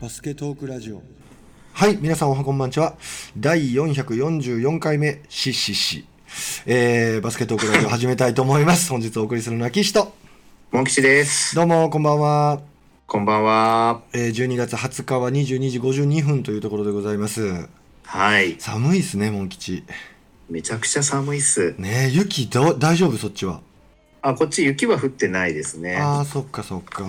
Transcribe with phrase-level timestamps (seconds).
[0.00, 1.02] バスケトークラジオ
[1.74, 2.96] はい、皆さんおはこんばんちは。
[3.36, 6.06] 第444回目、ししし。
[6.64, 8.88] えー、バスケットークラジオ 始めたいと思います。
[8.88, 10.14] 本日お送りするのは岸と。
[10.72, 11.54] モン吉です。
[11.54, 12.62] どうも、こんばんは。
[13.06, 14.00] こんばんは。
[14.14, 17.68] えー、12月20日は22時52分というところでございます。
[18.04, 18.56] はい。
[18.58, 19.84] 寒いっすね、モン吉。
[20.48, 21.74] めちゃくちゃ寒いっす。
[21.76, 23.18] ねえ、雪ど、大丈夫？
[23.18, 23.60] そっちは。
[24.22, 25.96] あ、こっち雪は降ってないですね。
[25.96, 27.04] ああ、そっかそっか。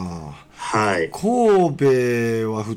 [0.55, 1.09] はい。
[1.11, 2.75] 神戸は降っ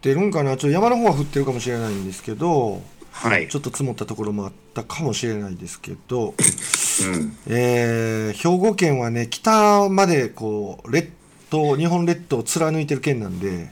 [0.00, 0.56] てるんかな？
[0.56, 3.48] ちょっと山の方は降ってるかもしれないんですけど、はい。
[3.48, 7.36] ちょっと積もったところもあったかもしれないですけど、うん。
[7.48, 11.10] えー兵庫県はね北までこう列
[11.50, 13.68] 島日本列島を貫いてる県なんで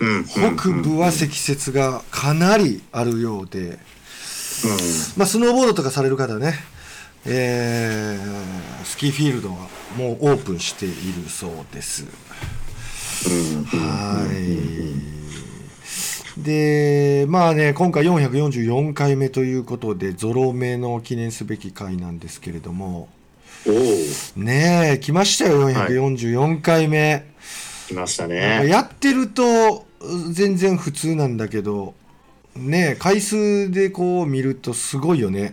[0.00, 0.24] うん。
[0.24, 3.76] 北部は積雪がかなりあるようで、うん。
[5.16, 6.54] まあ、スノーボードとかされる方はね、
[7.26, 9.56] えースキーフィールドは
[9.96, 12.06] もうオープンしているそうです。
[13.26, 14.36] はい
[16.40, 23.08] でまあね今回444回目ということでゾロ目の記念すべき回なんですけれども。
[24.36, 27.24] ねえ来ましたよ444回目、
[27.88, 28.68] 来ましたね。
[28.68, 31.94] やってるとう全然普通なんだけど
[32.54, 35.52] ねえ回数でこう見るとすごいよね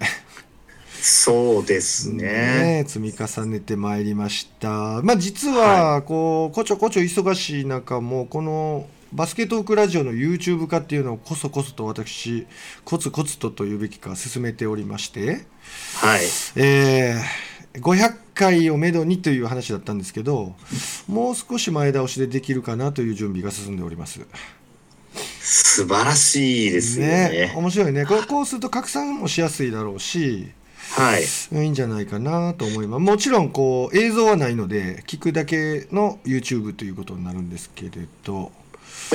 [1.06, 2.24] そうですね。
[2.24, 12.48] ねえ積み重ねてまいりましたまあ実はこうこちょこちょ忙しい中もこのバスケットークラジオの YouTube 化っていうのをこそこそと私
[12.86, 15.46] コツコツとというべきか進めておりまして
[15.98, 16.22] はい。
[16.56, 20.56] えー500回をめどにという話だったんですけど
[21.08, 24.22] もう少し前倒しでできるかなという準備が進んでおります
[25.42, 27.54] 素晴らしいですよねね。
[27.56, 30.52] 面白いねこうこうすると拡散もしやすいだろうし
[30.96, 31.24] はい。
[31.24, 33.00] いいんじゃないかなと思います。
[33.00, 38.52] もちろんこう映像はないので聞くだけの YouTube ということになるんですけれど。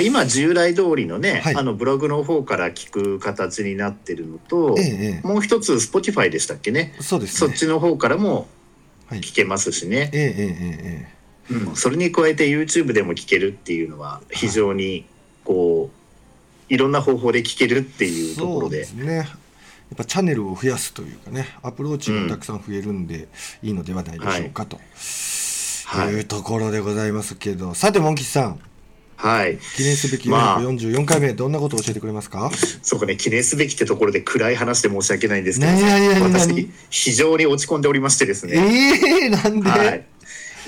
[0.01, 1.55] 今従来通りのね、はい。
[1.55, 6.95] あのブログの方から聞く形になってるのと、えええもう一つ Spotify でしたっけね？
[6.99, 7.49] えそうですね。
[7.49, 8.49] そっちの方からも
[9.07, 10.11] はい聞けますしね。
[10.13, 11.19] ええええ
[11.51, 15.07] えうん、それに加えて YouTube でも聞けるっていうのは非常に
[15.45, 15.91] こ
[16.69, 16.77] うい。
[16.77, 19.15] ろんな方法で聞けるってえいうところそうでですね。
[19.17, 19.25] や
[19.95, 23.29] っぱチャンネルを増やすというかねアプローチがたくさん増えるんで
[23.63, 24.79] いいのではないでしょうかと、
[25.87, 26.15] はい。
[26.15, 26.21] い。
[26.21, 27.75] うところでございますけど。
[27.75, 28.61] さてモン吉さん。
[29.17, 29.59] はい。
[29.77, 30.61] 記念すべきまあ。
[30.61, 32.51] 444回目、どんなことを教えてくれますか？
[32.83, 40.07] そうかね記念すべきってところで暗い話で申し訳ないんですけど、何々何々私非常に落ち込んでおりましてですえね、えなんで、はい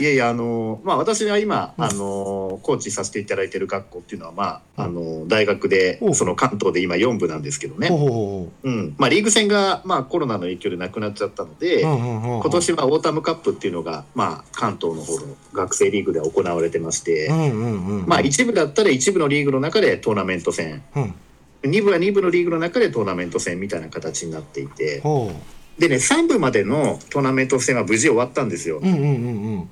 [0.00, 7.88] いやいやあのまあ私は今、あのコーチさせていただいている学校っていうのはまあ、あの大学でその関東で今4部なんですけどね。
[7.88, 8.94] ほう、ん。
[8.96, 17.28] まあ、リーグ戦が、まあ、コロナの影響でなくなっちゃったので、今年はオータムカップっていうのが、まあ、関東の方の学生リーグで行われてまして、
[18.06, 20.82] まあ、一部だったら一部のリーグの中でトーナメント戦。
[20.96, 21.14] うん。
[21.62, 25.00] 二部は二部のリーグの中でトーナメント戦みたいな形になっていて。
[25.02, 25.30] ほ
[25.78, 28.78] でね3部までのトーナメント戦は無事終わったんですよ。
[28.78, 28.80] う。
[28.80, 29.04] うんうんう
[29.60, 29.68] ん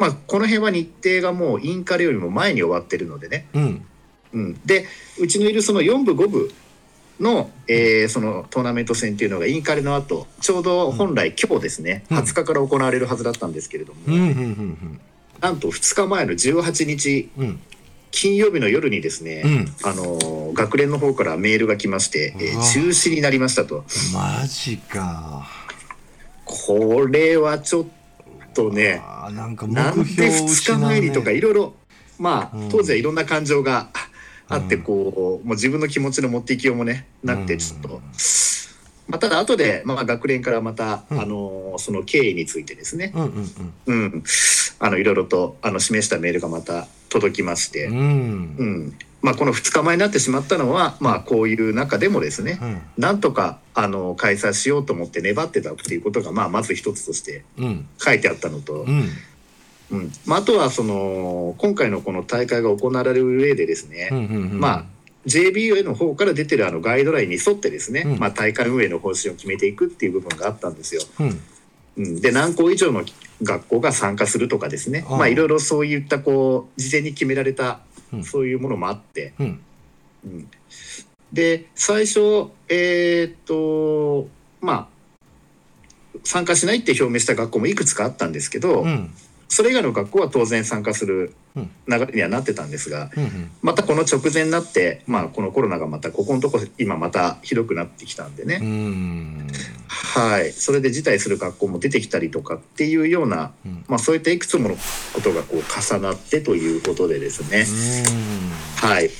[0.00, 3.62] まあ、この辺は日程がもうインカレよりも前に終わってるのでね、うん。
[3.62, 3.84] うん。
[4.32, 4.86] うん、で
[5.20, 6.50] うちのいるその4部5部
[7.20, 12.18] の,、えーそのトーナメント戦っていうのがインカレの後ちょうど本来今日ですね、うん。
[12.18, 15.00] 20日から行われるはずだったんですけれども、うんうんうん
[15.42, 17.44] なんと2日前の18日うん。
[17.44, 17.60] うん
[18.12, 19.74] 金曜日の夜にですね、うん。
[19.84, 22.72] あのー学連の方からメールが来まして、えー。
[22.72, 23.84] 中止になりましたと。
[24.12, 25.46] マジか。
[26.44, 27.86] これはちょっ
[28.68, 31.74] とねなんかで2日前にとかいろいろ
[32.18, 32.68] まあうん。
[32.68, 33.88] 当時はいろんな感情が
[34.48, 37.88] あってうんこうもう自分の気持ちの持っていきようもねなくてちょっと。
[37.88, 38.02] うん
[39.10, 41.20] まあ、ただ後で、まあ、学連からまた、うん。
[41.20, 43.48] あのーその経緯についてですね、うん
[43.86, 44.24] うんうん、
[44.80, 47.96] あのいろいろとあの示したメールがまた届きまして、うん。
[47.96, 52.82] ううんんまあ、この2日前になってしまったのは、まあ、こういう中でもですね、うん。
[52.96, 57.86] なんとかあの開催しようと思って粘ってたっていうことが、まあ、まず一つとしてうん。
[57.98, 59.08] 書いてあったのと、うん。
[59.90, 60.12] うん。
[60.24, 64.60] まあ、あとはその今回のこの大会が行われる上でですね、うんうんうん。
[64.60, 64.84] まあ
[65.26, 68.18] JBA の方から出てるあのガイドラインに沿ってですね、うん。
[68.18, 71.02] まあ、大会運営の方針を決めていくっていう部分があったんですよ。
[71.20, 71.40] うんうん、
[71.96, 73.04] で何校以上の
[73.42, 75.04] 学校が参加するとかですね。
[75.08, 77.80] まあいろいろそういったこう事前に決められた
[78.12, 78.24] うん。
[78.24, 79.60] そういうものもあって、うん。
[80.24, 80.50] うん、
[81.32, 84.28] で最初えーっと
[84.60, 84.88] まあ
[86.24, 89.10] 参加しないって表明した学校もいくつかあったんですけど、うん
[89.50, 91.70] それ以外の学校は当然参加するうん。
[91.88, 99.48] 流れにはなってたんですがうんまたこの直前になって、まあ、このコロナがまたここのとこ今またひどくなってきたんでね、うん。
[99.88, 103.84] はい、それで辞退する学校も出てきたりとかっていうような、うん。
[103.88, 104.76] まあ、そういったいくつもの
[105.12, 107.66] ことがこう重なってということでですね、
[108.76, 109.10] はい。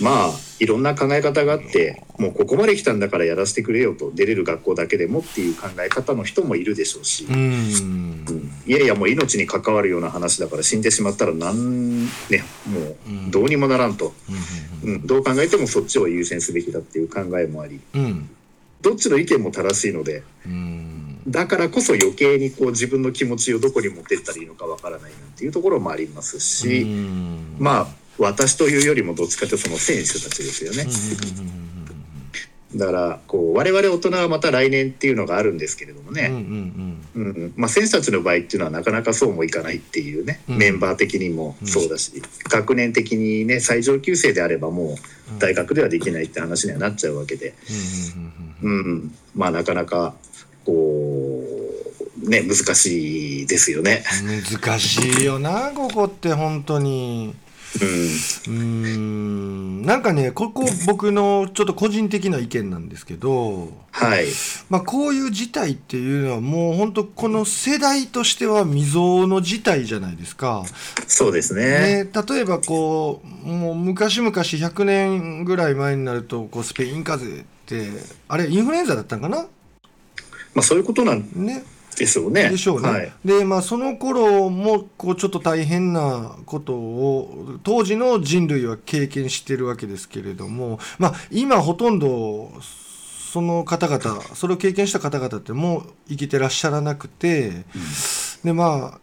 [0.00, 7.34] まあいろんな考え方があってもうここまで来たんだからやらせてくれよと出れる学校だけでもっていう考え方の人もいるでしょうし、うん。
[7.34, 7.36] う
[8.32, 12.08] んいやいやもう命に関わるような話だから死んでしまったらなんね
[12.66, 12.80] も
[13.28, 14.12] うどうにもならんと、
[14.82, 17.80] うん、どう考えてもそっちを優先すべきだっていう考えもあり。
[17.94, 18.28] うん。
[18.82, 21.20] どっちの意見も正しいのでうん。
[21.28, 27.56] だからこそ余計にこう自分の気持ちをどこに持ってったらいいのかわからないなっていうところもありますし、うん。
[27.58, 30.86] まあ私というよりもどっちかというとその選手たちですよね。
[32.74, 40.58] だからこう我々大人はまた来年っていうのがあるんですけれどもうんうんうね、選手たちの場合っていうのはなかなかそうもいかないっていうね、うん。
[40.58, 44.96] メンバー的にもそうだし、学年的にね最上級生であればもう
[45.38, 47.54] 大学ではできないって話にはなっちゃうわけで、
[48.62, 48.80] うんうん。
[48.80, 50.14] うんうん、まあなかなか
[50.64, 51.44] こ
[52.22, 54.04] うね難しいですよね。
[54.52, 57.34] 難しいよなここって本当に
[57.80, 57.88] うん。
[57.88, 58.50] うー
[58.98, 59.82] ん。
[59.82, 64.26] なんかねここ僕のちょっと個人的な意見なんですけど、はい、
[64.68, 70.64] まあ、こういう事態っていうのはもう本当この世代としては未曾有の事態じゃないですか。
[71.06, 72.04] そうですね。
[72.04, 77.88] ね、例えばこうもう昔々100年ぐらい前になるとこうスペイン風邪って
[78.28, 79.46] あれインフルエンザだったんかな？
[80.54, 81.64] まあそういうことなんね
[81.96, 82.50] ですよね。
[82.50, 82.88] でしょうね。
[82.88, 92.52] はい、でまあその頃もこうちょっと大変なことを当時の人類は経験してるわけですけれどもまあ今ほとんど
[93.32, 97.64] その方々それを経験した方々ってもう生きてらっしゃらなくて、
[98.44, 99.00] でまあ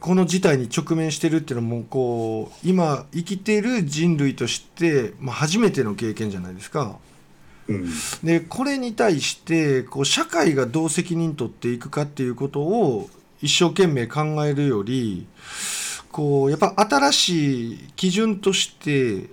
[0.00, 6.98] この事態に直面してるっていうのはもうこう今生きてる人類として、まあ、初めての経験じゃないですか。
[7.68, 7.90] うん。
[8.22, 13.08] でこれに対してこう社会がどう責任取っていくかっていうことを
[13.42, 15.26] 一生懸命考えるより
[16.10, 19.28] こうやっぱ新しい基準として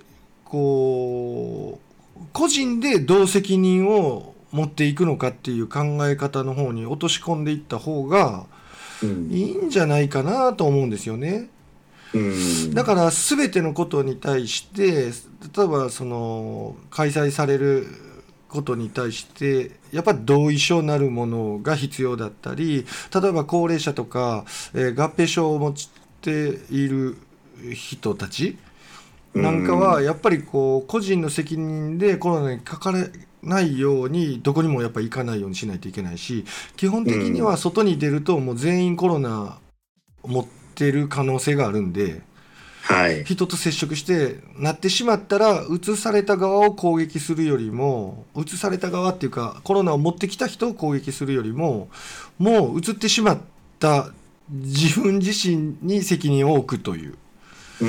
[0.45, 1.80] こ
[2.18, 8.45] う個人でどう責任を持っていくのかっていう考え方の方に落とし込んでいった方が
[9.03, 9.30] うん。
[9.31, 11.50] いいんじゃないかなと思うんですよね。
[12.13, 12.74] うん。
[12.74, 15.12] だから全てのことに対して
[15.56, 17.88] 例えばその開催される
[18.54, 24.46] ことに対してやっぱり同意書なるものが必要だったり例えば高齢者とか、
[24.76, 25.74] えー合併症を持っ
[26.22, 27.18] ている
[27.74, 28.58] 人たち
[29.34, 33.08] なんかはやっぱりこう個人の責任でコロナにかから
[33.42, 36.46] ないようにどこにもやっぱり行かないようにしないといけないし
[36.78, 39.58] 基本的には外に出るともう全員コロナ
[40.22, 40.46] を持っ
[40.76, 42.22] てる可能性があるんで。
[42.83, 43.24] はい。
[43.24, 51.88] 人と接触してなってしまったら移された側を攻撃するよりも移された側っていうかコロナを持ってきた人を攻撃するよりも
[52.38, 53.38] もう移ってしまっ
[53.80, 54.09] た
[54.50, 57.15] 自分自身に責任を置くという
[57.81, 57.85] う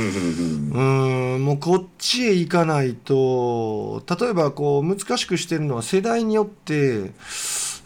[1.39, 7.13] んもうこっちへ行かないと例えばこう難しくしてるのは世代によって、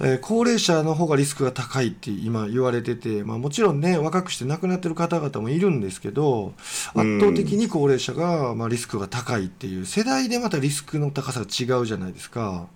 [0.00, 6.54] えー高齢者の方がリスクが高いって今言われてて、まあ、もちろんね若くして亡くなってる方々もいるんですけど
[6.94, 12.68] 圧倒的に高齢者が、まあ、リスクが高いっていう世代でまたリスクの高さが違うじゃないですか。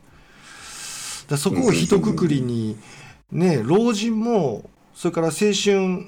[1.29, 2.77] だそこを一括りに
[3.31, 6.07] ね老人もそれから青春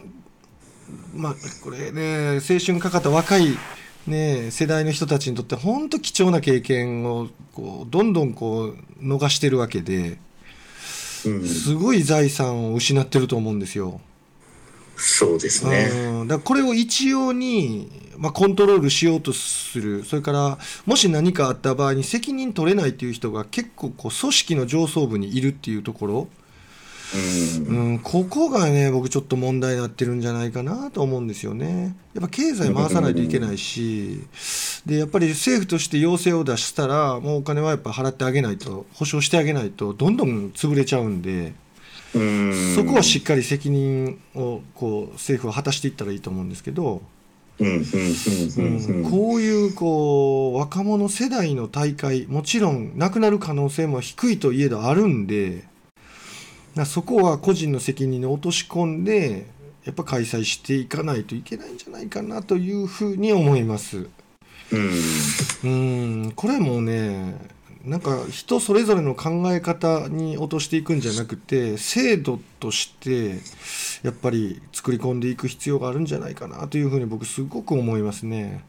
[1.15, 3.57] まあこれね青春かかった若い
[4.07, 10.19] ね世代の人たちにとって本当貴重な経験をこうどんどんこう逃してるわけでうん
[11.47, 14.01] すごい財産を失ってると思うんですよ。
[14.97, 15.91] そうですね。
[15.93, 26.29] うんだこれを一様に、まあ、コントロールしようとするそれからもし何かあった場合に責任取れないっていう人が結構こう組織の上層部にいるっていうところ、
[27.15, 31.95] うんうん、ここがね僕ちょっと問題になってるんじゃないかなと思うんですよね。
[32.15, 34.23] やっぱ経済回さないといけないし
[34.87, 41.53] でやっぱり政府として要請を出したらもうお金はやっぱ払ってあげないと保証してあげないとどんどん潰れちゃうんで。
[42.15, 47.03] うんそこはしっかり責任をこう政府は果たしていったらいいと思うんですけど、
[47.59, 47.85] うん
[49.11, 55.65] こういうこう若者世代の大会もちろんなくなる可能性も低いといえどあるんで
[56.75, 59.47] なそこは個人の責任に落とし込んで
[59.85, 64.09] やっぱ開催していかないといけないんじゃないかなというふうに思います。
[64.73, 64.91] うん
[65.63, 65.69] う
[66.29, 67.37] んこれもね
[67.85, 73.41] なんか人それぞれの考え方に落としていくんじゃなくて制度として
[74.03, 78.65] やっぱり作り込んでいく必要があるんじゃないかなというふうに僕すごく思いますね。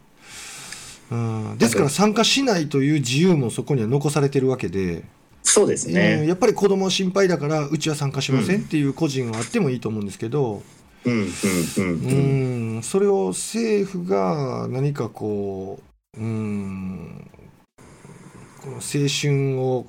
[1.12, 5.04] うん、ですから参加しないという自由もそこには残されてるわけで、
[5.46, 6.28] そうですうんね。
[6.28, 10.64] やっぱり子供は心配だからうちは参加しませんっていう個人はあってもいいと思うんですけど、
[11.06, 11.22] うんうん
[11.78, 15.80] うんうん、それを政府が何かこ
[16.18, 17.32] ううん。
[18.62, 19.86] この青春を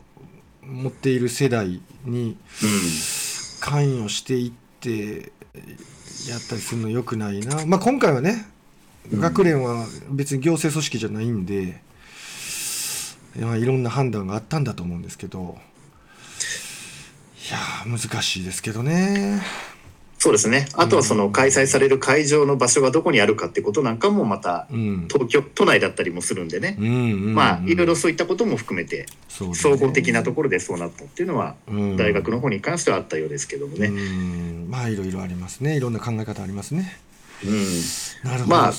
[0.62, 2.36] 持っている世代に
[3.60, 5.32] 関与していって
[6.28, 8.44] やったりするのよくないな、まあ、今回はね
[9.10, 11.80] 学連は別に行政組織じゃないんで、
[13.44, 15.58] まあ、いろんな判断があったんだと思うんですけど
[17.48, 19.40] いやー難しいですけどね。
[20.18, 20.66] そうですね。
[20.74, 26.76] あとはその開催される会場の場所がどこにあるかってことなんかもまたうん東京都内だったりもするんでね。
[26.78, 26.96] うんうんう
[27.30, 33.88] んまあいろいろそういったことも含めて総合的なところでそうなったっていうのはうん大学の方に関してはあったようですけどもね。
[33.88, 36.98] うんまあいろいろありますねいろんな考え方ありますね
[37.44, 37.52] うん。
[38.24, 38.72] なるほど、まあ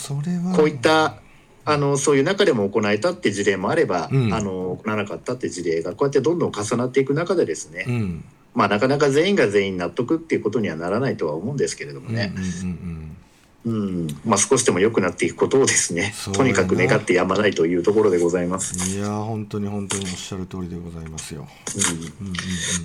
[0.58, 1.22] こういった
[1.70, 4.34] あのそういう中でも行えたって事例もあれば、うん。
[4.34, 8.24] あの行わなかったって事例がこうやってどんどん重なっていく中でですね、うん。
[8.56, 13.18] まあなかなか全員が全員納得っていうことにはならないとは思うんですけれどもね、うんうんうん
[13.66, 18.96] うんまあ、少しでも良くなっていくことをですねとにかく願ってやまないというところでございます。
[18.96, 21.48] うんいやー本当に本当におっしゃる通りでございますよ。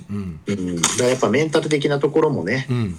[0.09, 0.17] うん。
[0.17, 2.97] うんうんうん、だからやっぱメンタル的なところもね、うん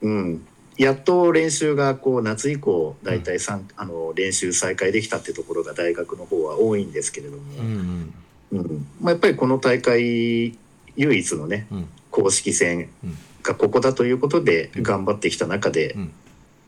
[0.00, 0.12] うん。
[0.12, 0.46] うん、
[0.78, 8.14] やっと練習がこう夏以降大体さん、あの練習再開できたってところが大学の方は多いんですけれども、うん
[8.52, 8.60] うん。
[8.60, 8.86] うん。
[9.00, 10.56] まあ、やっぱりこの大会
[10.96, 11.88] 唯一のねうん。
[12.10, 14.82] 公式戦うんがここだということでうん。
[14.82, 16.12] 頑張ってきた中で、うん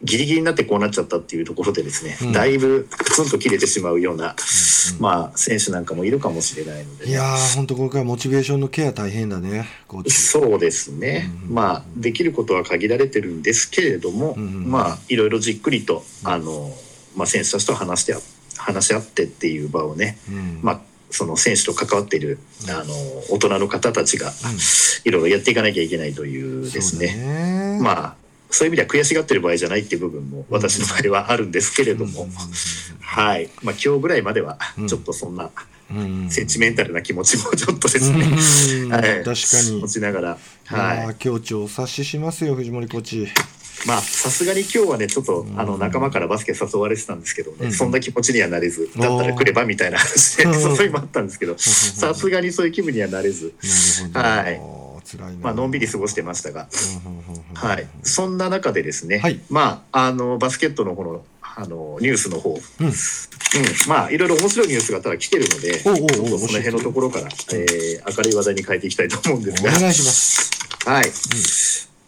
[0.03, 2.33] ギリギリになってこうなっちゃったっていうところでですね、うん。
[2.33, 4.37] だいぶプツンと切れてしまうような、
[4.97, 5.03] うん。
[5.03, 9.67] まあ、選手なんかもいるかもしれないのでね、いやー本当これからモチベーションのケア大変だね
[10.07, 11.55] そうですね、うん。
[11.55, 14.71] まあできることは限られてるんですけれども、うん。
[14.71, 16.73] まあいろいろじっくりとあの、
[17.17, 18.19] まあ、選手たちと話してあ
[18.57, 20.61] 話し合ってっていう場をね、うん。
[20.63, 22.71] まあ、その選手と関わっているうん。
[22.71, 22.95] あの
[23.31, 24.33] 大人の方たちが
[25.05, 27.17] いろいろやっていかなきゃいけないというですね。
[27.17, 27.81] ね。
[27.83, 32.31] まあそういう意味では悔しがってる場合じゃないっていう部分も私の場合はあるんですけれども、うん。
[33.01, 34.89] はい、まあ、今日ぐらいまではうん。
[34.89, 35.51] ちょっとそんな
[36.29, 38.27] センチメンタルな気持ちもちょっとですね、
[38.85, 38.93] うん。
[38.93, 39.33] はい、確か
[39.71, 39.81] に。
[39.81, 40.99] 持ちながら、はい。
[41.09, 43.29] ー、境地をお察ししますよ藤森コーチ。
[43.87, 45.61] まあさすがに今日はねちょっとうん。
[45.61, 47.73] あの仲間からバスケ誘われてたんですけどね、うん。
[47.73, 53.55] そんな気持ちにはなれずだったら来ればみたいな話でうん誘いもあったんですけどさすがにそういう気分にはなれず、
[54.13, 55.45] なるほど辛いな。
[55.45, 56.69] まあのんびり過ごしてましたが、
[57.05, 59.41] うんうんうんうんはい、そんな中でですね、はい。
[59.49, 62.87] まああのバスケットのこのあのニュースの方、うん。
[62.87, 62.93] うん。
[63.89, 65.93] まあいろいろ面白いニュースがただ来てるのでおう
[66.29, 69.71] おうおその辺のところから、えー明るい話題に変えていきたいと思うんですが。
[69.71, 70.51] お願いします。
[70.87, 71.05] はい。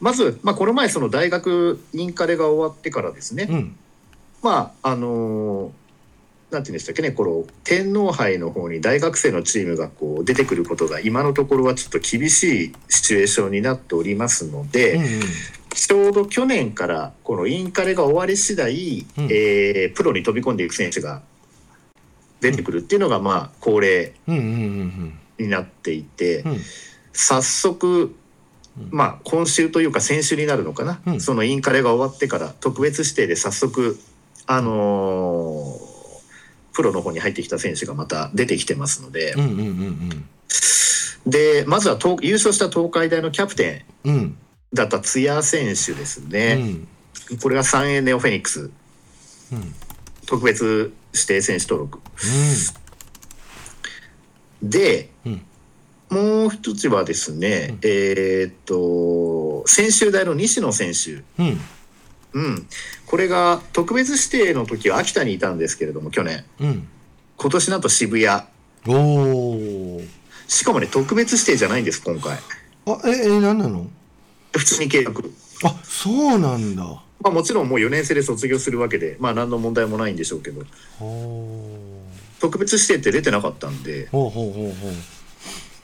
[0.01, 3.77] まず、まあ、この前、その大学インカレが終わってからですね、うん。
[4.43, 5.71] まあ、あのー
[6.51, 15.09] なんていうんでしたっけね、この天皇杯の方に大学生のチームがこう出てくることが今のところはちょっと厳しいシチュエーションになっておりますので、うんうん。
[15.73, 19.25] ちょうど去年からこのインカレが終わり次第、うん。
[19.31, 21.23] えープロに飛び込んでいく選手が
[22.41, 26.45] 出てくるっていうのがまあ恒例になっていて、
[27.13, 28.17] 早速
[28.91, 31.21] まあ今週というか先週になるのかな、うん。
[31.21, 34.01] そのインカレが終わってから特別指定で早速
[34.47, 35.90] あのー
[36.73, 39.33] プロの方に入ってきた選手がまた出てきてますので。
[39.33, 40.29] う、んうんうん
[41.27, 44.21] でまずは東優勝した東海大のキャプテうんうん。
[44.23, 44.39] ン
[44.73, 46.89] だった津谷選手ですうね、ん。
[47.43, 48.71] これが三円ネオフェニックス。
[49.53, 49.75] うん。
[50.27, 52.01] 特別指定選手登録。
[54.63, 55.43] でうん。
[56.09, 57.79] もう一つはですね、うん。
[57.83, 61.23] えーっと専修大の西野選手
[62.33, 62.45] うん。
[62.45, 62.67] うん、
[63.07, 66.45] これが特別指定の時は秋田にいたんですけれども去年。
[66.61, 66.89] うん。
[67.37, 68.43] 今年なんと渋谷。
[68.87, 70.01] おお
[70.49, 72.39] しかもね特別指定じゃないんです今回。
[72.87, 73.87] あええ何なの？
[74.53, 75.33] 普通に契約。
[75.65, 76.85] あそうなんだ。
[77.21, 80.63] まあもちろんもう4年生で卒業するわけでまあ何の問題もないんでしょうけど。
[80.99, 82.03] ほ
[82.41, 84.89] 特別指定って出てなかったんで、うほうほうほうほ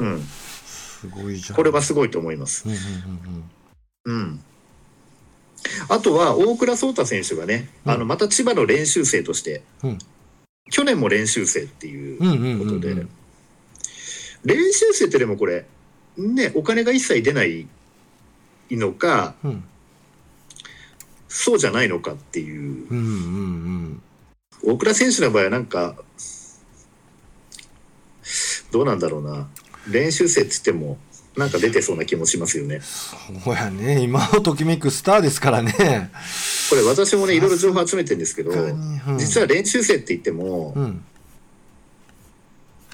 [0.00, 0.04] う。
[0.04, 1.56] うん、すごいじゃん。
[1.56, 2.66] これはすごいと思います。
[2.66, 4.16] うんうん。
[4.16, 4.40] うん
[5.88, 7.92] あとは大倉颯太選手がね、うん。
[7.92, 9.98] あのまた千葉の練習生として、うん。
[10.70, 13.08] 去年も練習生っていううんうんうんうんことで、うん
[14.44, 15.66] 練習生ってでもこれ
[16.16, 17.66] ねお金が一切出ない
[18.70, 19.64] のかうん。
[21.28, 22.88] そうじゃないのかっていう。
[22.88, 24.02] うんうん
[24.62, 25.96] 大倉選手の場合はなんか
[28.72, 29.48] どうなんだろうな。
[29.88, 30.98] 練習生っつっても
[31.36, 32.80] なんか出てそうな気もしますよね。
[32.80, 34.00] そうやね。
[34.00, 35.72] 今をときめくスターですからね。
[36.70, 39.18] これ私もねいろいろ情報集めてるんですけどうん。
[39.18, 41.04] 実は練習生って言ってもうん。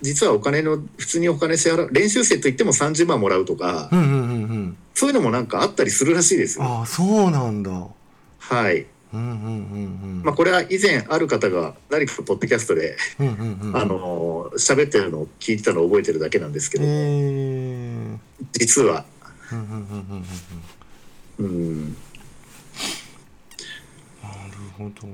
[0.03, 4.17] 実はお金の普通にお金支払う練習生と言っても30万もらうとかうんうんうんう
[4.55, 4.77] ん。
[4.95, 6.65] そういうのもなんかあったりするらしいですよ。
[6.65, 7.87] ああそうなんだ。
[8.39, 8.87] はい。
[9.15, 9.31] うんうんう
[10.21, 17.72] んまあ、これは以前ある方が何かポッドキャストで、うんうんうんあの喋ってるのを聞いてたのを覚えてるだけなんですけども、えー
[18.53, 19.05] 実は、
[21.39, 21.89] うん。
[21.89, 21.97] なる
[24.77, 25.09] ほど。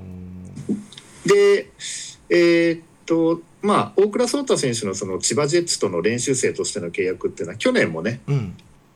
[1.25, 1.69] で
[2.29, 8.55] えーっとまあ大倉颯太選手のその千葉ジェッツとの練習生としての契約っていうのは去年もねうん。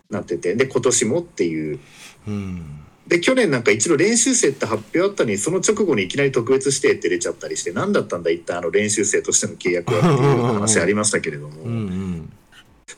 [0.09, 1.79] なっててで今年もっていう。
[2.27, 2.79] うん。
[3.07, 12.33] で去年なんか一度練習生って発表あったのにその直後にいきなり特別指定って出ちゃったりして何だったんだ一旦あの練習生としての契約はっていう話ありましたけれども、うんうん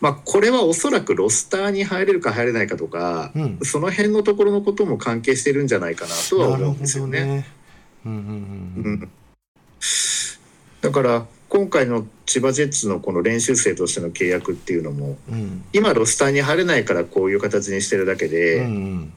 [0.02, 3.60] まあこれはおそらくロスターに入れるか入れないかとか、うん。
[3.64, 7.46] その辺のところのことも関係してるんじゃないかなとは思うんですよね。
[10.82, 15.64] だから今回の千葉ジェッツのこの練習生としての契約っていうのもうん。
[15.74, 19.14] 今ロスターに入れないからこういう形にしてるだけうんうで、ん。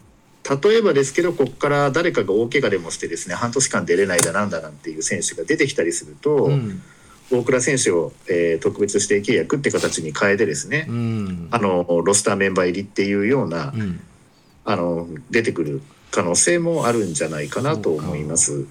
[0.62, 6.82] 例えばですけどここから誰かが大怪我でもしてですね半年間出れないだなんだなんていう選手が出てきたりすると、うん
[7.30, 14.00] 大倉選手を、えー特別指定契約って形に変えてですね、うんあのロスターメンバー入りっていうような、うん
[14.64, 15.80] あの出てくる
[16.10, 18.66] 可能性もあるんじゃないかなと思います。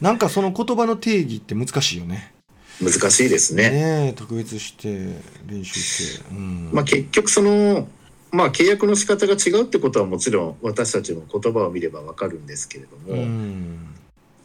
[0.00, 2.32] なんかその言葉の定義って難しいよね。
[2.80, 3.70] 難しいですね。
[3.70, 6.24] ねえ特別して練習して。
[6.30, 7.88] うんまあ、結局その、
[8.30, 13.97] まあ、契約の仕方が違うってことはもちろん私たちの言葉を見ればわかるんですけれども、うん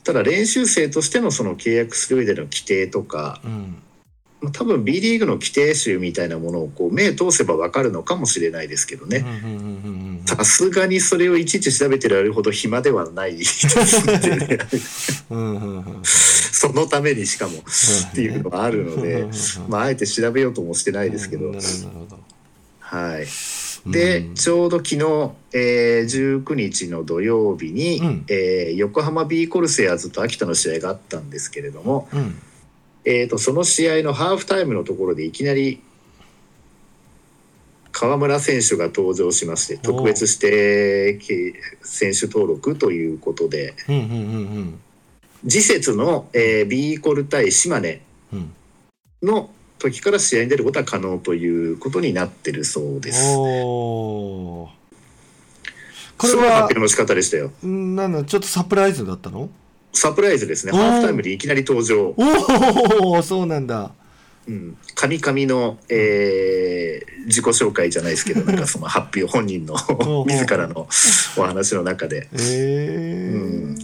[0.03, 3.75] ただ練習生としてのその契約する上での規定とか、うん。
[4.41, 9.25] まあ多分 B リーグの規定集みたいなものをこう目通せばわかるのかもしれないですけどね。
[10.25, 13.79] さすがにそれをいちいち調べてられるほど暇ではないそ
[16.73, 17.61] のためにしかもっ
[18.13, 19.25] ていうのがあるので、
[19.69, 21.53] まあ、あえて調べようともしてないですけど。
[22.79, 23.27] はい。
[23.85, 24.35] で、うん。
[24.35, 24.97] ちょうど昨日、
[25.53, 28.25] えー19日の土曜日に、うん。
[28.29, 32.35] えー横浜 B コルセアーズと秋田の試合があったんですけれども、うん。
[33.05, 35.81] えー、とその試合のハーフタイムのところでいきなり
[37.91, 41.19] 河村選手が登場しましてお特別指定
[41.81, 44.05] 選手登録ということでうんうんう
[44.61, 44.79] ん
[45.45, 48.53] 次節の、えー、B コル対島根うん。
[49.21, 49.49] の
[49.89, 53.35] 時から試合に出ることは可能ということになってるそうです。
[53.37, 54.69] おー
[56.17, 57.51] これすごい発は表の仕方でしたよ。
[57.65, 59.49] んなんだちょっとサプライズだったの？
[59.91, 60.71] サプライズですね。
[60.71, 62.15] ハーフタイムでいきなり登場。
[62.17, 63.91] おおそうなんだ
[64.47, 64.77] うん。
[64.95, 69.75] 神々の、えー自己紹介じゃないですけど、なんかその発表本人の
[70.27, 70.89] 自らの
[71.37, 72.27] お話の中で。
[72.33, 73.77] ええうん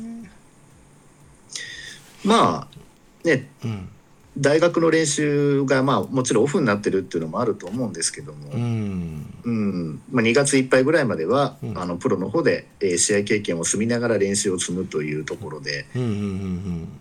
[2.26, 3.90] まあ、ね、うん
[4.38, 9.34] 大学の練習がまあもちろんオフになってるっていうのもあると思うんですけども、うん。
[9.44, 10.02] うん。
[10.12, 11.78] まあ、2月いっぱいぐらいまでは、うん。
[11.78, 15.86] あのプロの方で、えー試合経験を積みながら練習を積むというところで。
[15.96, 17.00] うんうんうん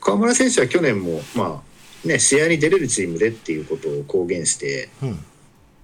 [0.00, 1.62] 川村選手は去年も、ま
[2.04, 5.24] あね、試合に出れるチームでっていうことを公言してうん。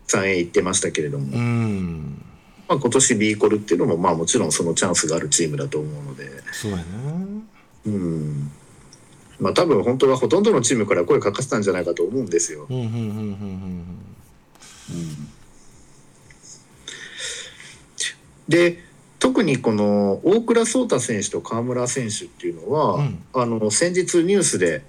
[0.08, 1.42] 3へ行ってましたけれども、うん。
[1.42, 2.24] うん
[2.68, 6.82] まあ、今年 B コルっていうのも、まあ、もちろんそのチャンスがあるチームだと思うので、そうやな
[7.86, 8.52] うん
[9.40, 12.66] まあ、多分本当はほとんどのチームから声かかせたんじゃないかと思うんですよ。
[12.68, 13.00] うんうんうんう
[13.32, 13.96] ん
[18.48, 18.82] で
[19.20, 23.22] 特にこの大倉颯太選手と川村選手っていうのは、うん。
[23.32, 24.82] あの先日ニュースで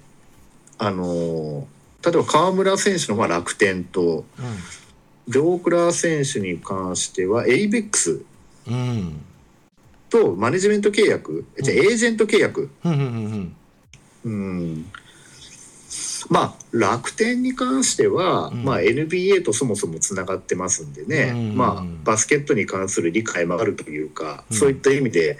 [0.78, 1.68] あの
[2.04, 4.24] 例えば川村選手の方は楽天と
[5.28, 8.24] で大倉選手に関しては ABEX
[8.66, 9.20] うんうん。
[10.10, 13.56] とマネジメント契約、じゃあエージェント契約、うんうんうんうん、
[16.28, 18.64] まあ楽天に関しては、うん。
[18.64, 21.56] まあ、NBA とそもそもつながってますんでね、うん。
[21.56, 24.56] まあ、バスケットに関する理解もあるというか、うん。
[24.56, 25.38] そういった意味で、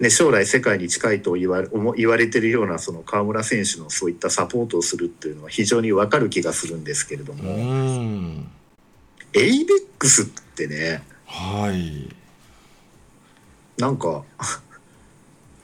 [0.00, 8.50] ね、将来世界に近いと言われ思言われてるようなその川村選手のそういったサポートをするっていうのは非常に分かる気がするんですけれどうも、ん
[9.32, 12.08] ABEX ってねはい。
[13.78, 14.24] なんか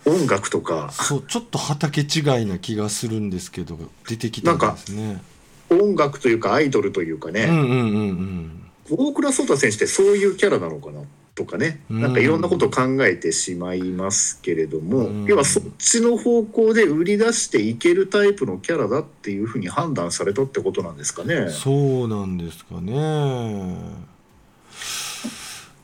[0.08, 0.90] 音楽とか。
[0.92, 5.22] そうちょっと畑違いな気がするんですけど出てきたんですね。
[5.70, 8.62] 音楽というかアイドルというかね、うんうんうんうん。
[8.90, 11.00] 大倉颯太選手ってそういうキャラなのかな
[11.34, 12.00] とかね、うん。
[12.00, 15.24] なんかいろんなことを考えてしまいますけれども、うん。
[15.26, 21.50] 要はそっちの方向で売り出していけるタイプのキャラだっていうふうに判断されたってことなんですかね。
[21.50, 24.08] そうなんですかね。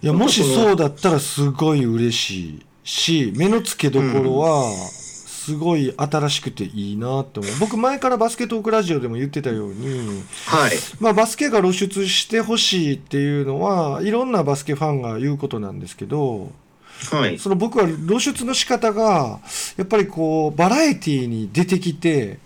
[0.03, 7.53] いやもしそうだったらすごい嬉しいし目の付けどころはすごい新しくていいなって思う。
[7.59, 16.53] 僕前からバスケットークラジオでも言ってたようにはい、まあ、バスケが露出してほしいっていうのはいろんなバスケファンが言うことなんですけど
[17.11, 17.39] はい。
[17.39, 19.41] その僕は露出の仕方が
[19.77, 22.39] やっぱりこうバラエティーに出てきて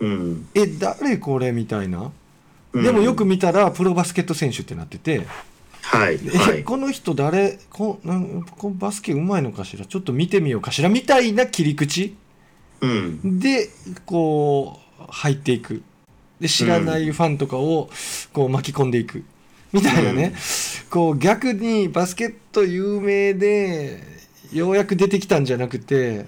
[0.00, 0.48] うん。
[0.54, 2.10] え誰これみたいな。
[2.72, 2.82] うん。
[2.82, 5.26] でもよく見たらプロバスケット選手ってなってて、
[5.88, 6.18] はい。
[6.22, 6.64] えはい。
[6.64, 7.58] この人誰？
[7.70, 9.86] こなんこバスケうまいのかしら？
[9.86, 12.16] ちょっと見てみようかしらみたいな切り口？
[12.80, 13.38] うん。
[13.38, 13.70] で
[14.04, 15.82] こう入っていく
[16.40, 17.88] で知らないファンとかを
[18.32, 19.24] こう巻き込んでいく
[19.72, 20.34] みたいなね、
[20.90, 24.02] こう逆にバスケット有名で
[24.52, 26.26] ようやく出てきたんじゃなくて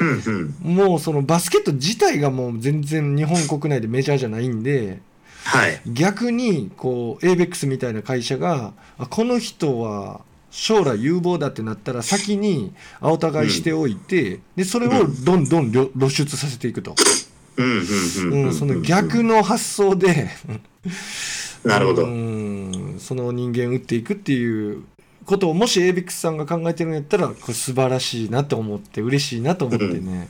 [0.00, 0.54] うん。
[0.64, 0.74] うん。
[0.76, 5.00] もうそのバスケット自体がもう全然日本国内でメジャーじゃないんで
[5.46, 5.80] はい。
[5.86, 16.94] 逆にこう ABEX みたいな会社があこの人は将来有望だってなったら先に青互いしておいて、でそれをどんどん露露出させていくと、
[17.56, 17.66] うん。
[17.66, 18.32] うん。
[18.32, 18.44] うん。
[18.46, 20.30] うん、その逆の発想で
[21.64, 22.04] なるほど。
[22.04, 24.82] うんその人間を打っていくっていう
[25.24, 30.28] ことをもし ABEX さんが考えてるんやったらこれ素晴らしいなと思って嬉しいなと思ってね、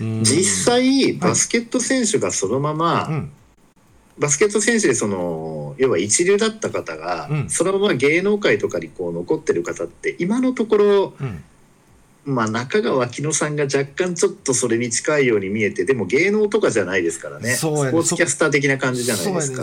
[0.00, 3.30] うん実際、バスケット選手がそのまま、うん
[4.18, 7.50] バスケット選手でその要は一流だった方が、うん。
[7.50, 11.44] そのまま芸能界とかにこう残ってる方って今のところ、うん。
[12.24, 17.50] まあ、中川紀乃さんが若干ちょっとそれに近いように見えてでも芸能とかじゃないですからね。
[17.54, 17.88] そうやね。
[17.90, 19.62] スポーツキャスター的な感じじゃないですか。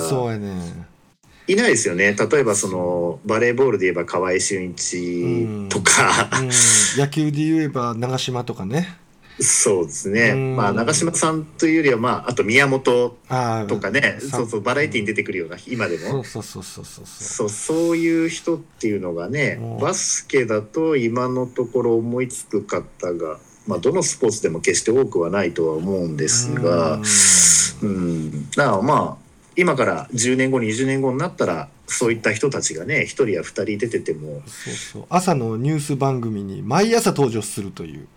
[1.46, 2.16] いないですよね。
[2.16, 6.50] 例えばそのバレーボールで言えば河合俊一とか、うん、
[6.98, 8.96] 野球で言えば長嶋とかね
[9.40, 13.18] そうですね、まあ、長嶋さんというよりは、まあ、あと宮本
[13.68, 14.20] とかね。
[14.20, 16.24] そうそうバラエティーに出てくるような今でも。
[17.50, 27.00] そういう人っていうのがねバスケだと今のところ思いつく方が、まあ、どのスポーツでも決して多くはないとは思うんですが
[27.82, 28.50] うん。
[28.52, 29.24] だからまあ
[29.56, 34.42] 今から10年後20年後になったらそういった人たちがね1人や2人出てても。
[34.46, 35.06] そうそう。
[35.10, 38.08] 朝のニュース番組に毎朝登場するという。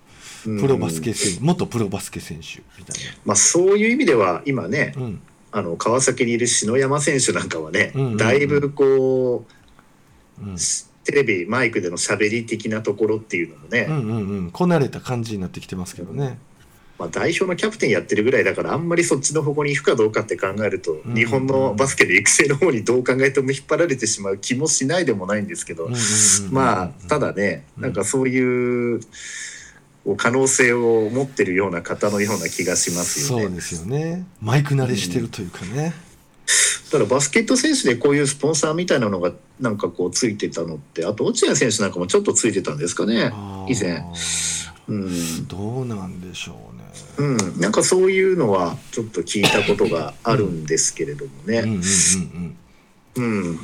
[0.61, 5.21] プロバスケ選手、元プロバスケ選手みたいまあ、そういう意味では今ねな、うん、
[5.53, 8.17] あの川崎にいる篠山選手なんかはね、うんうんうん。
[8.17, 9.45] だいぶこ
[10.41, 10.57] ううん。
[11.05, 14.51] テレビマイクでの喋り的なところっていうのもね、うんうんうん。
[14.51, 16.39] こなれた感じになってきてますけどね、
[16.99, 21.15] まあ、代表のキャプテンやってるぐらいだからあんまりそっちの方向に行くかどうかって考えると、うん。
[21.15, 25.89] 日本のバスケの育成の方にどう考えても引っ張られてしまう気もしないでもないんですけど、
[26.51, 29.01] まあただねうんなんかそういう
[30.15, 33.45] 可能性を持ってるような方のような気がしますよね。
[33.45, 34.25] そうですよね。
[34.41, 35.95] マイク慣れしてるというかね、
[36.91, 43.33] ただバスケット選手でこういうスポンサーみたいなのがなんかこうついてたのってあと落合選手なんかもちょっとついてたんですかね。
[43.69, 44.05] 以前。
[44.89, 45.49] うん。
[45.49, 46.85] どうなんでしょうね。
[47.19, 51.59] うん、なんかそういうのはちょっと聞いたことがあるんですけれどもね。
[51.59, 52.57] うんうん
[53.17, 53.59] うん。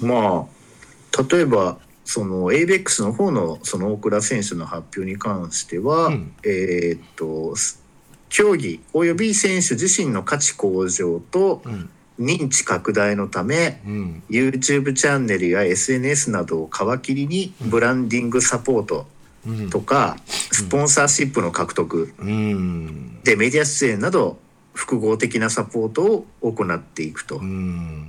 [0.00, 1.78] うん、まあ例えば
[2.12, 6.34] その ABEX の方のその大倉選手の発表に関しては、うん。
[6.44, 7.82] えーっとす
[8.28, 11.88] 競技および選手自身の価値向上とうん。
[12.18, 14.22] 認知拡大のためうん。
[14.28, 19.06] YouTube チャンネルや SNS などを皮切りにブランディングサポート
[19.46, 19.70] うん。
[19.70, 23.22] とかスポンサーシップの獲得うん。
[23.22, 24.38] でメディア出演など
[24.74, 27.36] 複合的なサポートを行っていくと。
[27.38, 27.42] う。
[27.42, 28.06] ん。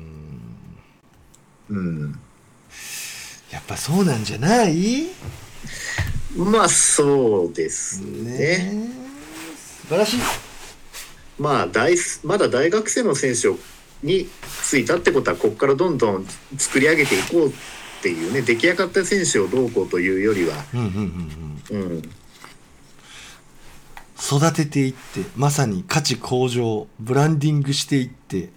[1.70, 2.20] うん
[3.54, 5.06] やっぱそうなんじゃない？
[6.36, 8.32] まあそうですね。
[8.32, 8.88] ね
[9.82, 10.20] 素晴らしい。
[11.38, 13.60] まあ大まだ大学生の選手を
[14.02, 14.28] に
[14.63, 16.26] ついたってことはここからどんどん
[16.58, 17.52] 作り上げていこうっ
[18.02, 20.88] ていうね出来上がった選手をどうこうというよりは、うんうん
[21.70, 21.92] うんうん。
[21.92, 22.02] うん、
[24.20, 28.50] 育てていってまさに価値向上ブランディングしていって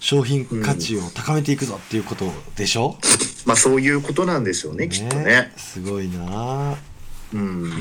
[0.00, 2.98] 商品価値を高めていくぞっていうことでしょ、
[3.46, 5.52] まあそういうことなんでしょうねきっとね。
[5.56, 6.76] すごいな。
[7.32, 7.76] うん、うんうんうん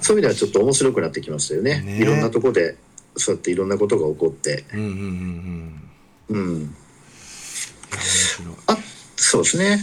[0.00, 1.80] そういう意味ではちょっと面白くなってきましたよね。
[1.80, 1.98] ね。
[2.00, 2.76] いろんなところで
[3.16, 5.80] そうやっていろんなことが起こって、うんうんうん
[6.28, 6.38] うん。
[6.38, 6.76] うん。
[8.68, 8.78] あ
[9.16, 9.80] そうですね。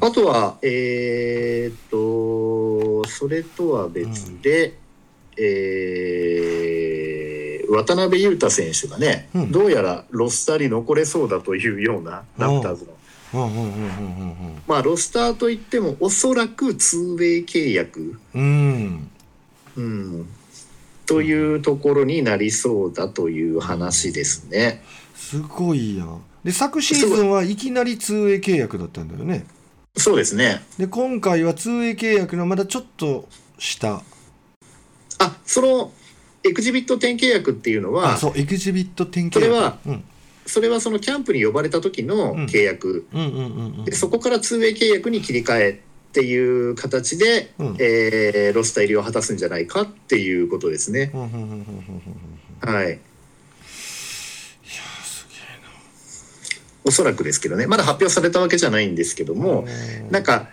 [0.00, 4.78] あとはえーっとそれとは別で、
[5.36, 6.79] えー
[7.70, 9.52] 渡辺裕太選手がね、うん。
[9.52, 12.86] どうやらロスターに残れそうだというようなラプターズ
[13.32, 19.10] の、まあロスターといってもおそらく 2way 契約、うん。
[19.76, 19.82] うん。
[19.82, 20.28] うん、
[21.06, 24.82] というところになりそうだという話ですね。
[25.14, 29.46] すごいやんで昨シーズンはいきなり 2way 契約だったんだよね。
[29.96, 30.62] そうですね。
[30.78, 33.28] で今回は 2way 契約のまだちょっと
[33.58, 34.02] 下。
[35.18, 35.92] あその
[36.42, 40.04] エクジビット10契約っていうのはあそうエグジビット10契約それはうん。
[40.46, 43.06] それはそのキャンプに呼ばれた時の契約、
[43.92, 45.70] そこからツーウェイ契約に切り替え
[46.10, 47.76] っていう形で、うん。
[47.78, 51.12] えーロスター入りを果たすんじゃないかっていうことですね。
[51.14, 51.20] は
[52.82, 52.86] い。
[52.86, 52.98] いやー
[55.04, 55.26] す
[56.84, 59.66] おそらくですけどね、まだ発表されたわけじゃないんですけどげえも、
[60.10, 60.48] なんか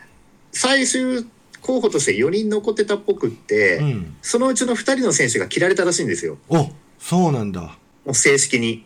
[0.51, 1.25] 最終
[1.67, 4.15] 候補として4人残ってたっぽくって、うん。
[4.21, 7.77] そのうちの2人の選手が切られたらしいんですよ、おそうなんだ。
[8.05, 8.85] もう正式に。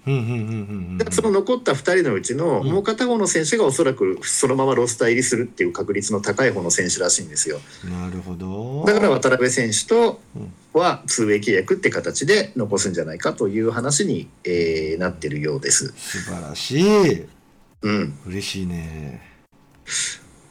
[1.11, 2.71] その残った2人のうちのうん。
[2.71, 7.59] もう片方の選手がおそらくそのままロスター入りするっていう確率の高い方の選手らしいんですよ。
[7.85, 8.83] なるほど。
[8.87, 10.51] だから渡辺選手とうん。
[10.73, 15.93] はツーウェイ契約って形で残すんじゃないかという話に、えーなってるようです。
[15.97, 17.27] 素晴らしい。
[17.83, 19.21] うん、嬉しいね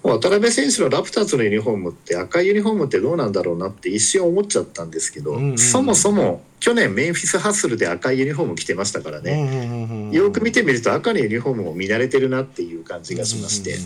[0.03, 5.59] 渡辺選手のラプターズのユニフォームって赤いユニフォームってどうなんだろうなって一瞬思っちゃったんですけど、うんうんうん。
[5.59, 13.77] そもそも去年メンフィス・ハッスルで赤いユニフォーム着てましたからね、うんうんうんうんよく見てみると赤のユニフォームを見慣れてるなっていう感じがしまして、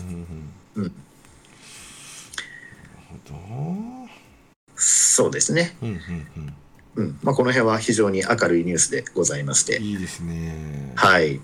[4.75, 6.55] そうですね、どうんうん。
[6.95, 7.19] うん。
[7.21, 9.77] まあ、この辺は非常に明るいニュースでございまして。
[9.77, 10.93] うんいいですね。
[10.95, 11.39] はい。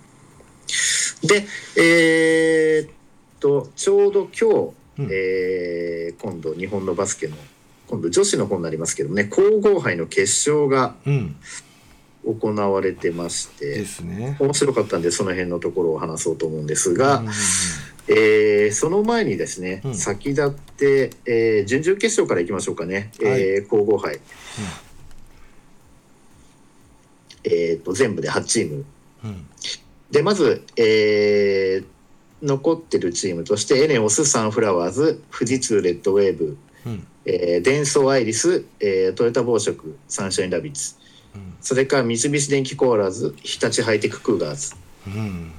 [1.23, 1.45] で、
[1.77, 2.91] えーっ
[3.41, 5.09] と、ちょうど今日、うん。
[5.11, 7.35] えー今度日本のバスケの、
[7.87, 11.35] 今度女子の方になりますけどもね、皇后杯の決勝がうん。
[12.23, 14.37] 行われてましてで、すね。
[14.39, 17.33] 面白かったんで、その辺のところを話そうと思うんですうんが、うんうん。
[18.09, 19.95] えーその前にですね、うん。
[19.95, 24.19] 先立って、えー準々決勝からいきましょうかね、えー皇后杯。
[27.43, 28.85] えーっと、全部で8チーム。
[29.23, 29.45] うん。
[30.11, 31.85] でまず、えー
[32.41, 37.07] 残ってるチームとしてエネオスサンフラワーズ富士通レッドウェーブ、うん。
[37.25, 40.95] えーデンソーアイリス、えートヨタ紡織サンシャインラビッツ。
[41.35, 41.53] うん。
[41.61, 44.75] それから三菱電機コーラーズ日立ハイテククーガーズ。
[45.07, 45.51] うん。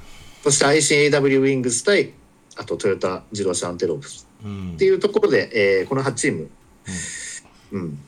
[0.42, 2.12] そして ICAW ウィングス対
[2.56, 4.26] あとトヨタ自動車アンテロープス。
[4.44, 4.72] うん。
[4.74, 6.50] っていうところで、えーこの8チーム、
[7.72, 7.98] うん。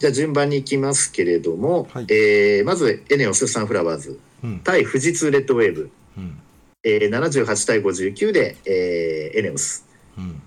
[0.00, 2.06] じゃあ順番に行きますけれども、はい。
[2.08, 4.58] えーまずエネオスサンフラワーズうん。
[4.60, 5.90] 対富士通レッドウェーブ。
[6.18, 6.38] うん
[6.82, 9.86] えー、78対59で、えーエネオス。
[10.18, 10.42] うん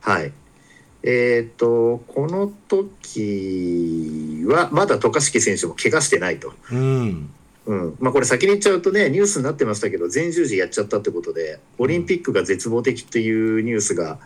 [0.00, 0.32] はい。
[1.02, 6.52] えーっと、この時は、まだ渡嘉敷選手も怪我してないと。
[6.70, 7.30] うん
[7.66, 7.96] うん。
[7.98, 14.20] まあ、これ先に言っちゃうとね、ニュースになってましたけど、全十字やっちゃったってことで、オリンピックが絶望的っていうニュースが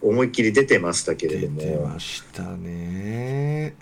[0.00, 3.74] 思いっきり出てましたけれ出ども、てましたね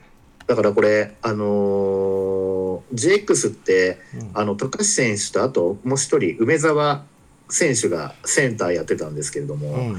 [0.49, 2.59] だからこれ、あのー
[2.95, 4.31] JX って、うん。
[4.35, 7.05] あの、高橋選手と、あともう一人、梅澤
[7.51, 9.97] 選手がセンターやってたんですけれども、うん。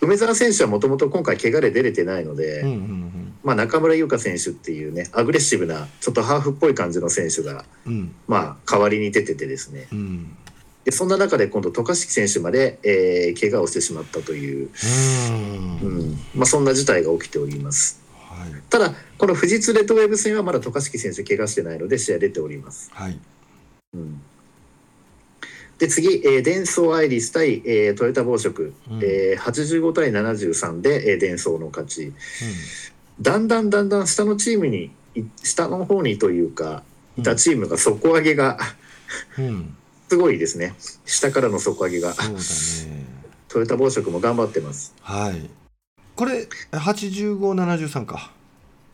[0.00, 7.92] 梅澤選手はもともと今回怪我で出れてないので、うんうんまあ、中村優香選手っていうねアグレッシブなちょっとハーフっぽい感じの選手が、うん。
[7.92, 9.88] うんまあ、代わりに出ててですね。
[9.90, 10.36] うん。
[10.84, 14.70] でそんな中で今度渡嘉敷選手まで、えー怪我をしてしまったという、
[15.32, 15.78] うん。
[15.80, 16.18] うん。
[16.36, 17.97] まあ、そんな事態が起きております
[18.38, 18.50] はい。
[18.70, 23.18] ただこの富士通レッドウェーブ戦はまだ渡嘉敷選手怪我してないので試合出ております、はい。
[23.94, 24.20] うん。
[25.78, 29.00] で次、えーデンソーアイリス対、えートヨタ紡織、うん。
[29.02, 32.12] えー85対73で、えーデンソーの勝ち。
[33.20, 36.82] だんだんだんだん下のチームにい下の方にというか
[37.16, 37.22] うん。
[37.22, 38.58] いたチームが底上げが
[39.38, 39.74] うん。
[40.08, 40.74] すごいですね。
[41.04, 42.14] 下からの底上げが。
[42.14, 43.06] そうだね。
[43.48, 44.94] トヨタ紡織も頑張ってます。
[45.00, 45.50] はい
[46.18, 48.32] これ8573か。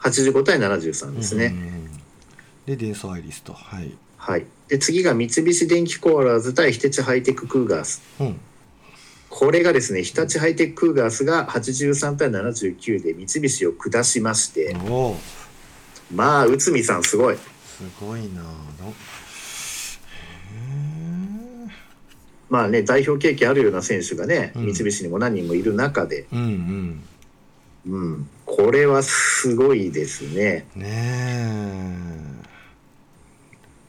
[0.01, 1.91] 85対73ですね、うんうんうん。
[2.67, 3.97] でデンソーアイリストはい。
[4.19, 4.45] はい。
[4.69, 8.03] で次が三菱電機コーラーズ対日立ハイテククーガース。
[8.21, 8.39] うん。
[9.31, 14.77] これがですね日立ハイテククーガースが83対79で三菱を下しまして。
[16.15, 17.37] まあ内海さんすごい。
[17.37, 17.43] す
[17.99, 18.43] ごいな。
[22.51, 24.75] まあね代表経験あるような選手がね、うん。
[24.75, 27.03] 三菱にも何人もいる中で、えうん
[27.87, 30.67] うん、これはすごいですね。
[30.77, 32.45] うんねえ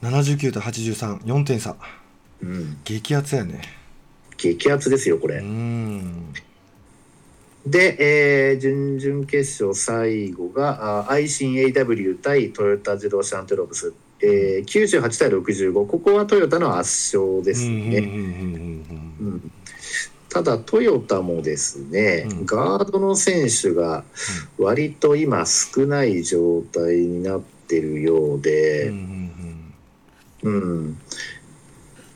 [0.02, 1.76] 79と834点差。
[2.42, 3.62] うん、激アツやね。
[4.36, 5.40] 激アツですよこうれ。
[5.40, 6.32] ん。
[7.66, 17.98] で、えー準々決勝最後があ ICAW 対トヨタ自動車アンテロープス、えー、98対65ここはトヨタの圧勝ですね。
[17.98, 18.06] うん。
[18.06, 19.52] うん
[20.36, 22.44] ただトヨタもですね、うん。
[22.46, 24.04] ガードの選手が
[24.58, 28.90] 割と今少ない状態になってるよううんうんで、
[30.42, 30.98] うん、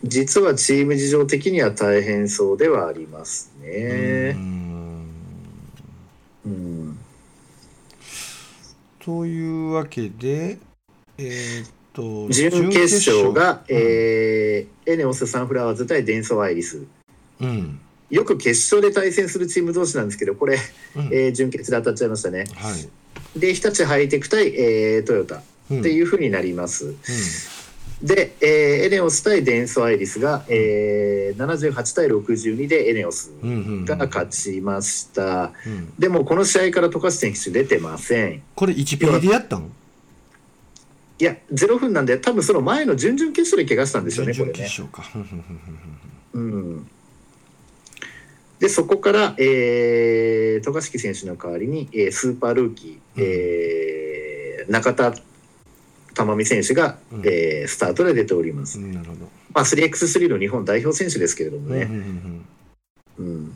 [0.04, 4.32] 実はチーム事情的には大変そうではありますね。
[4.32, 5.06] ん。
[6.44, 6.98] うん。
[8.98, 10.58] というわけで
[11.16, 16.84] えーっと準決勝が、準決えーエネオス・サンフラワーズ対デンソーアイリス。
[17.40, 20.58] うんよく決勝で対戦するチーム同士なんですけどこれ、
[20.96, 21.04] うん。
[21.12, 22.44] えー準決で当たっちゃいましたね。
[22.54, 22.88] はい。
[23.38, 25.82] で日立ハイテク対、えートヨタっうん。
[25.82, 26.94] ていうふうになります、
[28.02, 33.84] で、えーエネオス対デンソーアイリスが、えー78対62でエネオスうんうんうん。
[33.84, 35.92] が勝ちました、うん。
[35.98, 38.42] でもこの試合から富樫選手出てません。
[38.56, 39.70] これ1ピリでやったん？
[41.20, 44.68] いや0分なんで多分その前の準々決勝で怪我したんですよねこ準れね
[46.32, 46.90] うん
[48.60, 55.14] でそこから、えー、渡嘉敷選手の代わりに、えースーパールーキー、えー中田
[56.14, 57.22] 珠美選手が、うん。
[57.24, 59.20] えースタートで出ております、うんなるほど。
[59.54, 62.46] まあ、3x3 の日本代表選手ですけれどもうんうんうね、ん。
[63.18, 63.52] うん。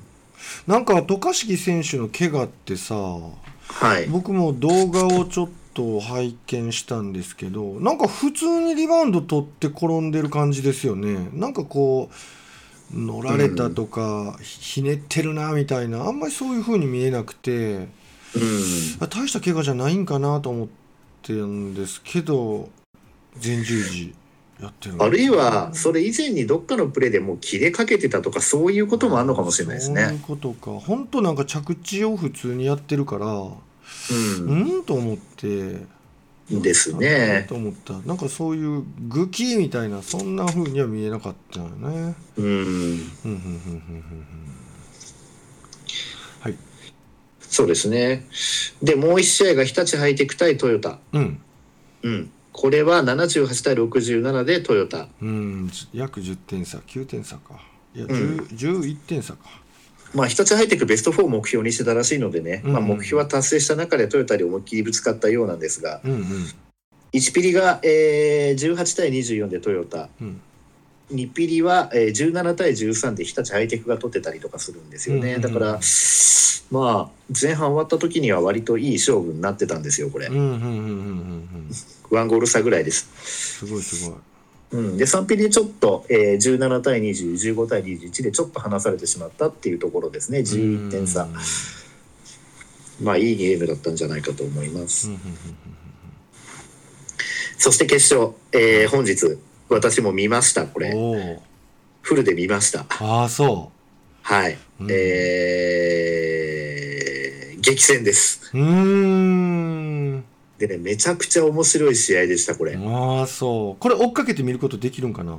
[0.67, 4.07] なんか渡嘉敷選手の怪我ってさはい。
[4.07, 11.29] 僕も動画をちょっと拝見したんですけどなんか普通にリバウンド取って転んでる感じですよね。
[11.33, 12.15] なんかこう
[12.97, 17.89] 乗られたとか、ひねってるなみたいなあんまりそういう風に見えなくてうん。
[19.01, 20.69] あ大した怪我じゃないんかなと思っ
[21.23, 22.69] てるんですけど
[23.43, 24.15] 前十字
[24.61, 30.19] やってるあるいはそれ以前にどっかのプレーでもう切れかけてたとかそういうこともあるのかもしれないですそういうね。
[30.23, 30.73] ことか。
[30.73, 33.55] 本当なんか着地を普通にやってるからう
[34.45, 35.47] うんと思って。
[35.47, 35.89] ん、
[36.51, 37.47] ですね。
[37.49, 37.95] と思った。
[38.01, 42.15] なんかそういうグキみたいなそんな風には見えなかったよね。
[42.37, 44.27] うん、うんうんうんうんうん
[46.41, 46.57] はい。
[47.41, 48.27] そうですね。
[48.83, 50.99] でもう一試合が日立ハイテク対トヨタ。
[51.13, 51.41] うん。
[52.03, 55.09] うん、これは78対67でトヨタ。
[55.23, 57.59] うん約10点差9点差か。
[57.95, 58.09] いや、ん。
[58.09, 59.64] 10 11点差か
[60.15, 66.23] まあ日立ハイテクベスト4を目標にしてたらしいのでね、うんまあ、目標は達成した中でトヨタに思いっきりぶつかったようなんですが、うんうん。
[67.13, 70.09] 1ピリが、えー、18対24でトヨタ。
[70.21, 70.41] うん。
[71.13, 75.43] 2ピリは、えー、17対13で日立ハイテクが取ってたりとかするんですよね、うんうんうん。
[75.43, 75.81] だから
[76.71, 81.71] まあ前半終わった時には割といい勝負になってたんですよこれ、うんうんうんうんうんうん。
[82.11, 83.09] ワンゴール差ぐらいです、
[83.59, 84.19] すごいすごい
[84.75, 91.29] うん、で3ピリでちょっと、えー、17対2015対21でちょっと離されてしまったっていうところですね11点差。
[93.01, 95.75] まあいいゲームだったんじゃないかと思います、うんうんうん
[97.57, 99.39] そして決勝、えー本日
[99.71, 101.41] 私も見ましたこれ。
[102.03, 102.85] フルで見ました。
[103.01, 103.73] ああそ
[104.21, 104.89] はい、うん。
[104.91, 106.25] えー
[107.61, 108.51] 激戦です。
[108.53, 113.81] ううーんでねめちゃくちゃ面白い試合でしたこれ、ああそう。
[113.81, 115.39] これ追っかけて見ることできるんかな？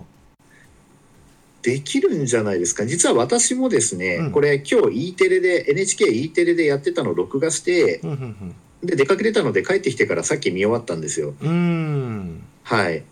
[1.61, 2.85] できるんじゃないですか。
[2.85, 4.31] 実は私もですね、うん。
[4.31, 11.33] これ今日 E テレで NHKE テレでやってたのを録画してうんうんで出かけてたので帰ってきてからさっき見終わったんですよ。
[11.41, 12.43] うん。
[12.61, 13.03] はい。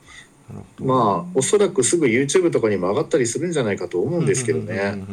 [0.78, 5.04] まあおそらくすぐ YouTube とかにも上がったりするんじゃないかと思うんですけどうんうんねうん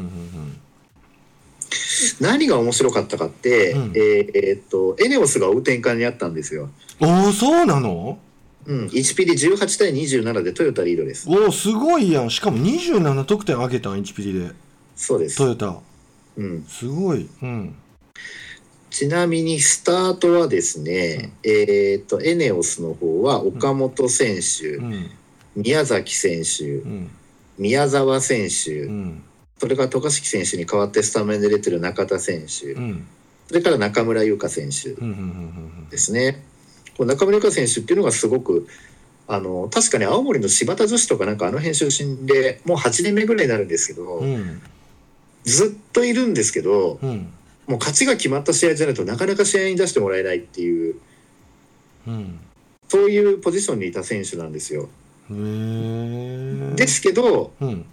[2.20, 3.92] 何が面白かったかって、うん。
[3.94, 8.18] えっとエネオスが追う展開にあったんですよ、うんうんおおそうなの？
[8.66, 11.26] うん、1ピリ18対27でトヨタリードです。
[11.30, 12.30] おおすごいやん。
[12.30, 14.50] しかも27得点上げたん1ピリで。
[14.94, 15.38] そうです。
[15.38, 15.78] ト、ヨタ。
[16.36, 17.26] うん、すごい。
[17.42, 17.74] うん。
[18.90, 25.10] ちなみにスタートはですね、えーっとエネオスの方は岡本選手、うん。
[25.56, 27.10] 宮崎選手うん。
[27.56, 29.22] 宮沢選手、うん
[29.60, 33.06] それから渡嘉敷選手に代わってスタメンで出てる中田選手、うん。
[33.46, 34.94] それから中村優香選手
[35.90, 36.42] ですね。
[36.96, 38.66] この中村優香選手っていうのがすごく
[39.28, 44.34] あの確かに青森の柴田女子とかなんかあの辺出身でもう8年目ぐらいになるんですけど、うん。
[44.34, 44.62] うん
[45.42, 47.32] ずっといるんですけどうん。
[47.66, 50.96] もう勝ちが決まった試合じゃないとなかなか試合に出してもらえないっていう
[52.06, 52.40] うん。
[52.88, 54.88] そういうポジションにいた選手なんですよ。
[56.76, 57.84] ですけど、うん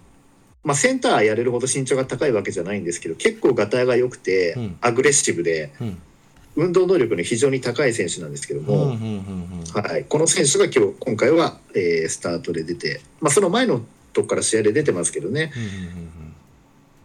[0.68, 4.76] まあ、センターやれるほど身長が高いわけじゃないんですけど結構ガタイが良くて、うん。
[4.82, 5.98] アグレッシブでうん。
[6.56, 8.88] 運動能力の非常に高い選手なんですけども、
[9.72, 13.80] はい、この選手が今日今回は、えースタートで出て、まあ、その前の
[14.12, 15.52] とこから試合で出てますけどね。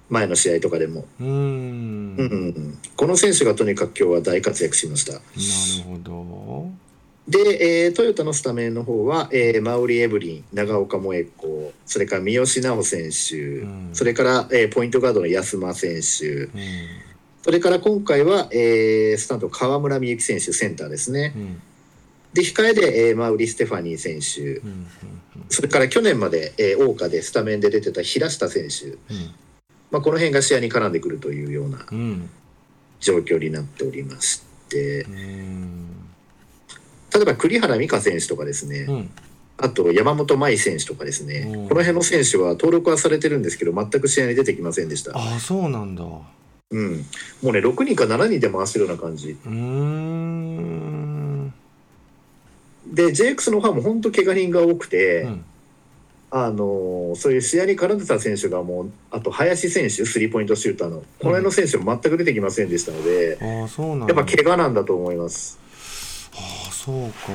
[0.10, 1.28] 前の試合とかでも、うん。
[1.28, 5.22] うんこの選手がとにかく今日は大活躍しました。
[5.84, 6.70] ほど
[7.28, 13.90] で、えートヨタのスタメンの方は、えーマウリ・エブリン長岡萌子それから三好直選手、うん。
[13.94, 16.26] それから、えーポイントガードの安間選手。
[16.28, 16.50] うん。
[17.42, 21.34] それから今回は、えースタンド川村美幸選手センターですね。
[21.36, 21.62] うん。
[22.34, 24.62] で控えで、えーマウリ・ステファニー選手。
[25.50, 28.98] それから去年まで、えー、桜花でスタメンで出てた平下選手、うん。
[29.92, 32.30] まあ、この辺が試合に絡んでくるというようなうん。
[33.00, 35.04] 状況になっておりまして。
[35.04, 36.03] うん
[37.14, 39.10] 例えば栗原美香選手とかですね、うん。
[39.58, 41.48] ああと山本舞選手とかですね。
[41.48, 41.70] うん。
[41.70, 46.04] この辺の選手は登録はされてるんですけど全く試合に出てきませんでした、ああそうなんだ。
[46.04, 46.08] う
[46.72, 47.06] うん、
[47.44, 49.38] もうね6人か7人で回してるような感じ。
[52.88, 55.46] で JX の方も本当怪我人が多くて、うん。
[56.36, 64.16] あのーそういう試合に絡んでた選手がもうあと林選手スリーポイントシューターのこの辺の選手も全く出てきませんでしたので、ああそうなんだ。
[64.16, 65.60] やっぱ怪我なんだと思います
[66.84, 67.32] そうか。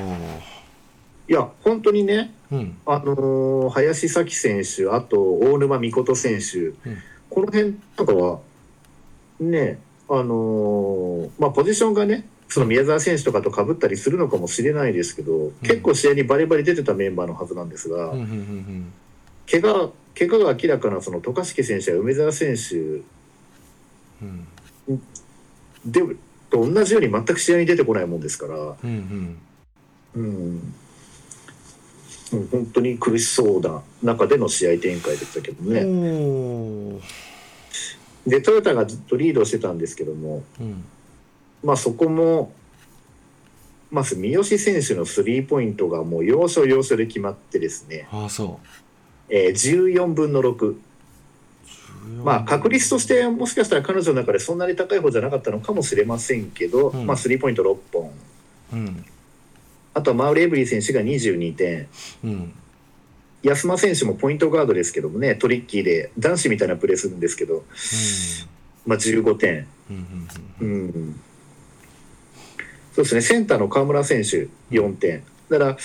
[1.29, 2.79] いや本当にねうん。
[2.87, 6.75] あのー林咲選手あと大沼美琴選手、うん。
[7.31, 8.41] この辺とかは
[9.41, 9.79] ね
[10.09, 18.93] あのーまあポジションがねその宮澤選手とかと被ったりするのかもしれないですけど、結構試合にバリバリ出てたメンバーのはずなんですが、うんうんうん
[19.51, 22.77] 怪我怪我が明らかなその渡嘉敷選手や梅澤選手
[24.23, 24.47] うん。
[25.85, 26.03] で
[26.51, 29.39] と同じように全く試合に出てこないもんですから、うんうん。
[30.15, 30.75] うん、うん
[32.51, 35.81] 本当に苦しそうな中での試合展開でしたけどね。
[38.27, 40.85] でトヨタがずっとリードしてたんですけども、うん。
[41.65, 42.53] まあ、そこも
[43.91, 48.61] まず三好選手のスリーポイントがもう要所要所で決まってですね、ああそ
[49.31, 50.77] えー14分の6。
[52.09, 57.07] うまあ確率としてもしかしたら彼女の中でそんなに高い方じゃなかったのかもしれませんけど、うん。
[57.07, 58.11] まあスリーポイント6本。
[58.73, 59.05] うん。
[59.95, 61.89] あとはマウレ・エブリー選手が22点。
[62.25, 62.53] うん。
[63.43, 67.65] 安間選手もポイントガードですけどもねトリッキーで男子みたいなプレーするんですけど、
[68.85, 69.67] まあ、15点、
[72.95, 75.23] そうですねセンターの河村選手4点。
[75.49, 75.77] だから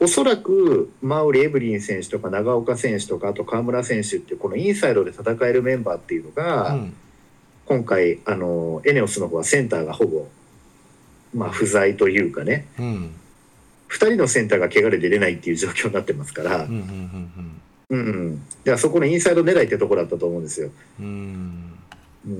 [0.00, 6.94] おそらくマウリ・エブリン選手とか長岡選手とかあと河村選手っていうこのインサイドで戦えるメンバーっていうのが、うん。
[7.66, 10.26] 今回あのエネオスの方はセンターがほぼ、
[11.34, 12.66] まあ、不在というかね。
[12.78, 13.14] うん。
[13.88, 16.64] 2人のセンターが怪我で出れないっていう状況になってますから。
[16.64, 20.70] うんう、んうんうん、だからそこのインサイド狙いってところだったと思うんですよ。
[21.00, 21.06] うん
[22.26, 22.32] うん。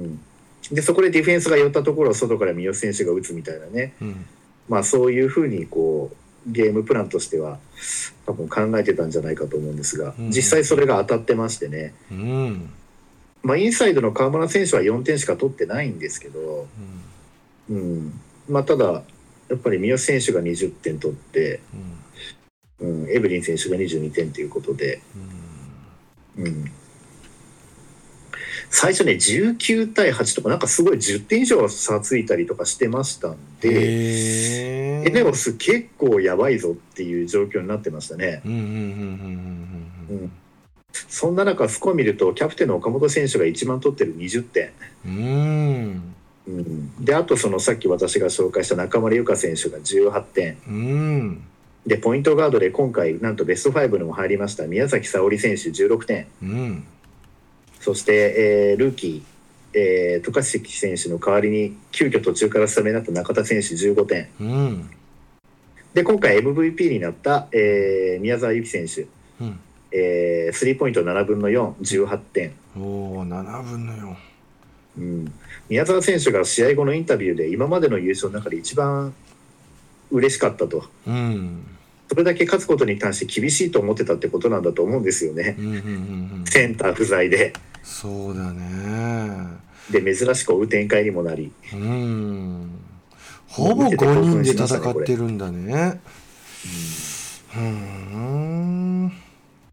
[0.71, 4.27] うん、でそこでディフェンスが寄ったところを外から三好選手が打つみたいなね、うん。
[4.69, 6.17] まあ、そういうふうにこう
[6.47, 7.59] ゲームプランとしては
[8.27, 10.31] 多分考えてたんじゃないかと思うんですがうん。
[10.31, 12.71] 実際それが当たってましてね、うん。
[13.43, 16.67] まあ、インサイドの河村選手は4点しか取ってないんですけど、
[17.71, 18.21] うん。
[18.49, 19.03] まあ、ただ
[19.49, 21.61] やっぱり三好選手が20点取って、
[22.81, 25.01] うん、エブリン選手が22点ということで、
[26.37, 26.73] うん、
[28.71, 35.05] 最初ね19対8とかなんかすごい10点以上差ついたりとかしてましたんで。
[35.07, 38.43] エネオス結構やばいぞっていう状況になってましたね。
[41.09, 44.71] そんな中、スコア見ると、キャプテンの岡本選手が一番取ってる20点。
[45.05, 46.15] うんうん
[46.47, 50.57] うん、で、あとそのさっき私が紹介した中村優香選手が18点。
[50.67, 51.43] うん
[51.87, 56.27] で、ポイントガードで今回、なんとベスト5にも入りました宮崎沙織選手16点。
[56.43, 56.85] うん
[57.85, 64.29] そして、えールーキー、えー、渡嘉敷選手の代わりに急遽途中からスタメンになった中田選手15点。
[64.41, 64.91] うん。
[65.93, 69.07] で、今回 MVP になった、えー宮沢由紀選手。
[69.39, 69.61] うん。
[69.93, 72.53] えースリーポイント7分の4、18点。
[72.75, 72.81] お
[73.19, 74.17] お7分の4
[74.97, 75.33] うん、
[75.69, 79.13] 宮沢選手が試合後のインタビューで今までの優勝の中で一番
[80.11, 80.85] 嬉しかったと。
[81.07, 81.67] うん。
[82.09, 85.57] それだけ勝つことに関して厳しいと思ってたってことなんだと思うんですよね。
[85.59, 85.83] うんうんうんう
[86.43, 86.45] ん。
[86.47, 87.53] センター不在で
[87.85, 89.47] そうだね。
[89.91, 91.53] で珍しく追う展開にもなり。
[91.73, 92.71] うん。
[93.47, 96.01] ほぼ5人で戦ってるんだね。
[97.57, 99.13] うん。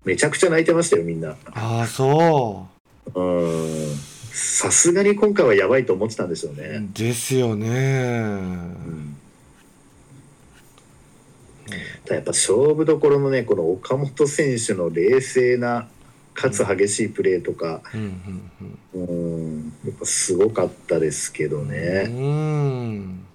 [0.04, 1.36] めちゃくちゃ泣いてましたよみんな。
[1.54, 2.68] ああそ
[3.16, 3.22] う。
[3.22, 3.96] ん。
[4.34, 7.70] さすがに今回はやばいと思ってたんでしょううね、ですよね。
[7.70, 9.18] うん。
[12.04, 15.88] ただやっぱ勝負どころのねこの岡本選手の冷静な
[16.34, 18.52] かつ激しいプレーとか、うん
[18.94, 19.12] うんう
[19.58, 22.30] ん、やっぱすごかったですけどうね、んう
[22.92, 23.26] ん。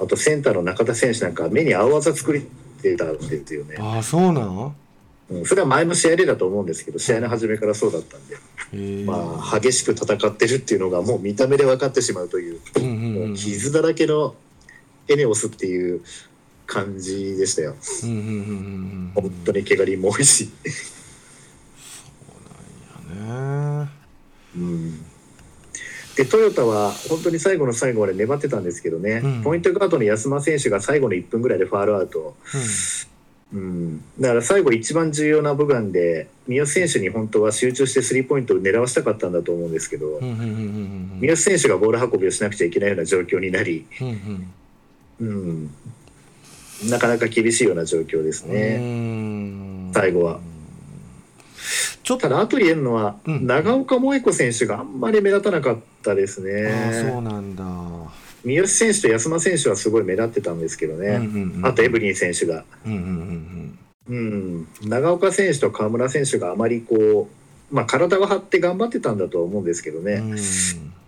[0.00, 2.46] あとセンターの中田選手なんか目に青技作り
[2.82, 4.74] てたんですよね、ああそうなん
[5.30, 13.34] うん、それは前の試合でだと思うんですけど試合の初めからそうだったんで、まあ、激しく戦ってるっていうのがもう見た目で分かってしまうという、うんうんもううん。
[13.34, 14.34] 傷だらけの
[15.08, 16.02] エネオスっていう
[16.66, 17.76] 感じでしたよ。
[18.04, 19.12] うんうんうんうんうん。
[19.14, 20.50] 本当に怪我人も多いし、
[23.14, 23.88] ね
[24.54, 25.02] うん、
[26.16, 29.42] でトヨタは本当に最後の最後まで粘ってたんですけどね、うん。
[29.42, 32.36] ポイントガードの安間選手が最後の1分ぐらいでファールアウト、
[33.54, 44.52] うん、だから最後一番重要な部分で三好選手に本当は集中してスリーポイントを狙わせたかったんだと思うんですけど、うんうんうんうんうん三好選手がボール運びをしなくちゃいけないような状況になり、うん
[45.20, 45.70] うん。
[46.82, 48.78] うん、なかなか厳しいような状況ですうね。
[48.78, 49.92] ん。
[49.94, 50.40] 最後は
[52.02, 53.46] ちょっとただ、後に言えるのは、うん。
[53.46, 57.12] 長岡萌子選手があんまり目立たなかったですああそね。
[57.18, 57.64] うなんだ、
[58.44, 61.08] 三好選手と安間選手はすごい目立ってたんですけどね。
[61.08, 62.64] うんうんうんあとエブリン選手が。
[62.86, 63.78] うん
[64.82, 67.28] 長岡選手と河村選手があまりこ
[67.70, 70.36] う、まあ、体を張って頑張ってたんだとは思うんですけどね、うん。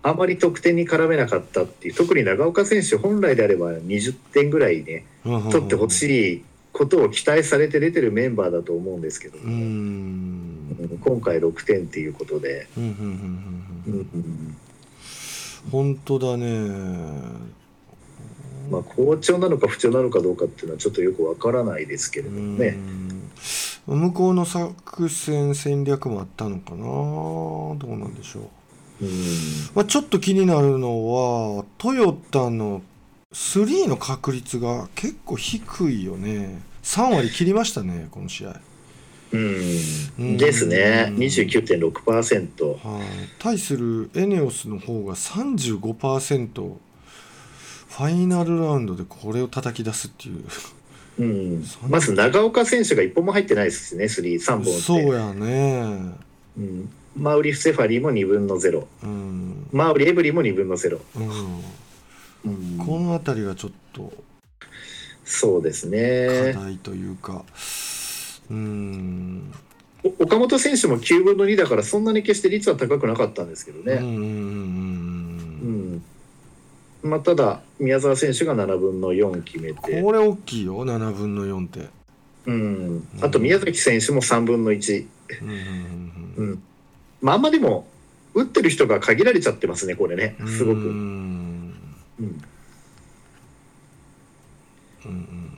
[0.04, 9.38] あまり得点に絡めなかったっていう特に長岡選手本来であれば20点ぐらいねうん取ってほしいことを期待されて出てるメンバーだと思うんですけど、
[10.88, 12.66] 今回6点っていうことで、
[15.70, 17.54] 本当だね。
[18.70, 22.78] まあ、好調なのか不調なのかどうかっていうのはちょっとよくわからないですけれどもね。
[23.86, 24.00] うん。
[24.00, 26.84] 向こうの作戦戦略もあったのかな。
[26.84, 28.50] どうなんでしょ
[29.02, 29.10] う、うん。
[29.74, 31.06] まあ、ちょっと気になるの
[31.58, 32.82] はトヨタの
[33.34, 36.62] 3の確率が結構低いよね。
[36.84, 38.60] 3割切りましたねこの試合、は
[39.36, 41.12] うん、ですね。
[41.16, 42.74] 29.6%。
[42.74, 42.78] い、
[43.38, 50.44] 対するエネオスの方が35%ファイナルラウンドでこれを叩き出すっていう。
[51.16, 54.72] うん、まず長岡選手が一本も入ってないですしね、スリー、3本。
[54.80, 56.12] そうやね。
[56.56, 60.98] うん、マウリ・フセファリーも2分の0、うん、マウリ・エブリも2分の0。
[61.16, 61.30] うん、
[62.44, 62.78] うん。
[62.78, 64.12] この辺りがちょっと
[65.24, 66.52] そうです課ね。
[66.52, 67.44] 題というか、
[68.50, 69.52] うん、
[70.02, 73.94] お岡本選手も9分の2だから、そんなに決して率は高くなかったんですけどね。
[73.94, 76.02] うん
[77.02, 81.88] まあ、ただ、宮澤選手が7分の4決めて、これ大きいよ7分の4って、
[82.46, 85.06] うん、あと宮崎選手も3分の1。
[86.36, 86.62] うん
[87.20, 87.86] まあ、あんまでも、
[88.34, 90.36] 打ってる人が限られちゃってますね、これね。
[90.40, 90.78] うん、すごく。
[90.78, 91.74] うん。
[92.20, 92.40] うん
[95.04, 95.54] うんうん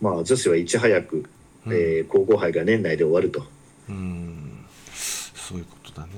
[0.00, 1.24] まあ、女子はいち早く、
[1.66, 1.72] うん。
[1.72, 3.44] えー皇后杯が年内で終わると。
[3.88, 4.64] うん。
[4.92, 6.12] そういうことだね。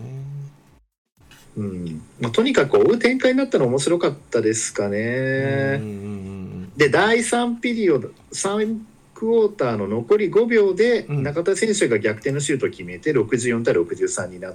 [1.57, 2.03] うん。
[2.21, 5.79] まあ、とにかく追う展開になったの面白かったですかうんうんね。
[5.81, 8.79] うんで第3ピリオド3
[9.15, 11.23] クォーターの残り5秒でうん。
[11.23, 14.55] 中田選手が逆転のシュートを決めて64対63になっ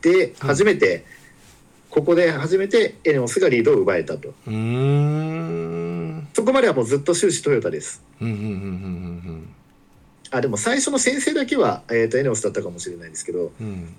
[0.00, 0.34] てうん。
[0.48, 1.04] 初めて、
[1.90, 4.34] ここで初めてエネオスがリードを奪えたと。
[4.46, 5.83] うんうん
[6.34, 8.02] そこまではもうずっと終始トヨタです。
[8.20, 9.54] うんうんうんうん
[10.30, 13.94] あでも最初の先制だけは、えー、とエネオスだったかもしれないですけど、うん。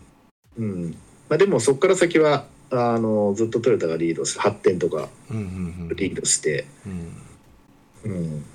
[0.58, 0.92] うん。
[1.30, 8.12] まあ、でもそこから先はあのずっとトヨタがリードして8点とかリードして、うん。
[8.12, 8.46] うん、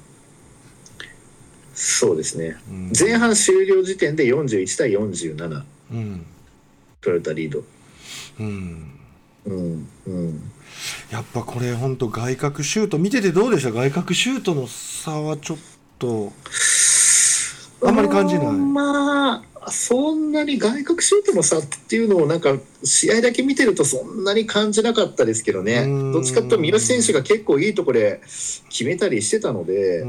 [1.72, 2.58] そうですね。
[2.68, 2.92] うん。
[2.98, 5.62] 前半終了時点で41対47
[5.92, 6.26] うん。
[7.00, 7.62] トヨタリード。
[8.40, 9.00] うん。
[9.46, 9.88] うん。
[10.06, 10.52] うん
[11.10, 13.72] やっぱこれ本当外角シュート見ててどうでした？
[13.72, 15.58] 外角シュートの差はちょっ
[15.98, 16.32] と
[17.86, 18.46] あんまり感じない。
[18.46, 25.84] うんまあそんなに外角シュートの差っていうのをなんか試合だけ見てるとそんなに感じなかったですけどね。
[25.86, 26.12] うん。
[26.12, 28.22] どっちかというと三好選手が結構いいところで
[28.70, 30.04] 決めたりしてたので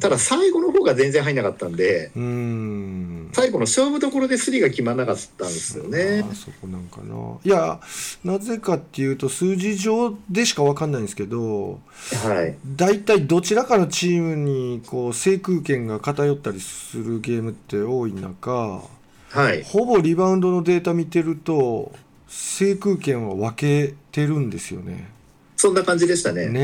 [0.00, 2.22] ただ最後の方が全然入んなかったんでうん。
[2.22, 6.24] うん最後の勝負どころでスリーが決まらなかったんですよね。
[6.30, 6.34] あ。
[6.34, 7.38] そこなんかな。
[7.44, 7.80] いや
[8.24, 11.80] なぜかっていうと数字上でしか分かんないんですけど
[12.24, 18.82] はい、大体どちらかのチームにこう制空権が偏ったりするゲームって多い中
[19.30, 21.92] はい、ほぼリバウンドのデータ見てると
[22.28, 23.52] 制空権は分
[23.88, 25.10] けてるんですよね。
[25.56, 26.48] そんな感じでしたね。
[26.48, 26.60] ね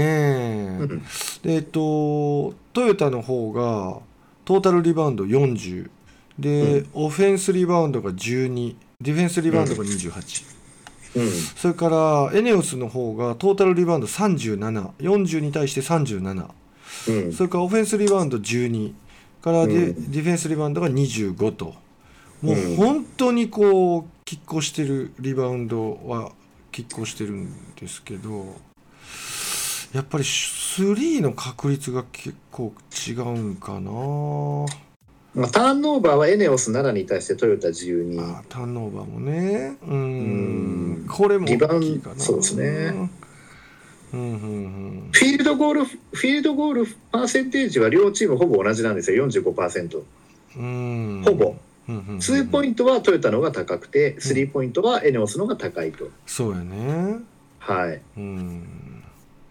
[1.45, 1.55] え。
[1.57, 4.01] えっとトヨタの方が
[4.45, 5.91] トータルリバウンド40
[6.39, 10.45] で、オフェンスリバウンドが12ディフェンスリバウンドが28、
[11.17, 11.31] うん。
[11.31, 11.89] それか
[12.31, 16.51] らエネオスの方がトータルリバウンド3740に対して37
[17.09, 17.33] うん。
[17.33, 18.93] それからオフェンスリバウンド12
[19.43, 21.75] からデ,、ィフェンスリバウンドが25と。
[22.41, 22.77] もううん。
[22.77, 26.33] 本当にこう拮抗してるリバウンドは
[26.73, 28.57] 拮抗してるんですけど
[29.93, 32.73] やっぱりスリーの確率が結構
[33.09, 33.91] 違うんかな。
[35.35, 38.21] まあ、ターンオーバーはエネオス7に対してトヨタ12。
[38.21, 39.77] あターンオーバーもね。
[39.87, 39.99] うん。
[39.99, 41.07] うん。
[41.09, 42.21] これも大きいかな。
[42.21, 43.11] そうですね。
[44.15, 45.09] うんうんうん。
[45.13, 50.03] フィールドゴール、フィールドゴールパーセンテージは両チームほぼ同じなんですよ、45%。
[50.57, 51.23] うん。
[51.25, 51.55] ほぼ。
[51.89, 52.21] うんうんうん。
[52.21, 56.09] ツーポイントはトヨタの方が高くて、スリーポイントはエネオスの方が高いと。
[56.27, 57.19] そうやね。
[57.59, 58.01] はい。
[58.17, 59.02] うん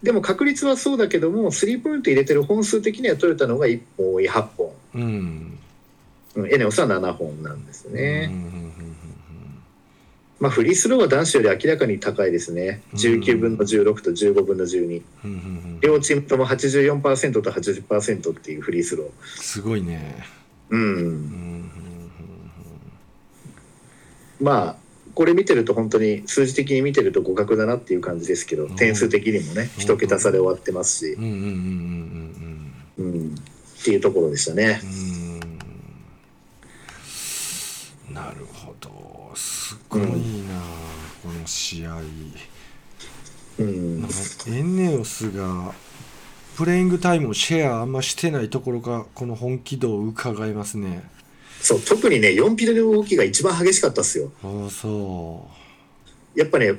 [0.02, 4.72] でも確率はそうだけども、スリーポイント入れてる本数的にはトヨタの方が1本多い8本。
[4.94, 5.58] うんうん
[6.50, 8.30] エネオスは7本なんですね。
[8.32, 8.72] うん
[10.40, 12.82] まあ、フリースローは男子より明らかに高いですね。
[12.94, 15.02] 19分の16と15分の12。
[15.24, 19.08] うん両チームとも84%と80%っていうフリースロー。
[19.40, 20.24] すごいね
[20.70, 21.70] うん
[24.40, 24.76] まあ
[25.14, 28.76] これ見てると本当に数字的に見てると互角だなっていう感じですけど、ん。
[28.76, 29.68] 点数的にもねうん。
[29.82, 31.12] 一桁差で終わってますし。
[31.14, 33.12] う、んうんうんうんうん。
[33.12, 34.80] うん、っていうところでしたね。
[34.82, 34.86] う。
[38.12, 38.14] ん。
[38.14, 39.32] なるほど。
[39.34, 40.08] すごいな、
[41.22, 42.00] この試合。
[43.58, 44.08] うん。
[44.48, 45.74] エンネオスが
[46.56, 51.02] プレイングタイムをシェアあんましてないところがこの本気度を伺えますね
[51.62, 54.32] そう特にね4ピルの動きが一番激しかったっすよ。
[54.42, 55.48] ああそ
[56.34, 56.74] やっぱね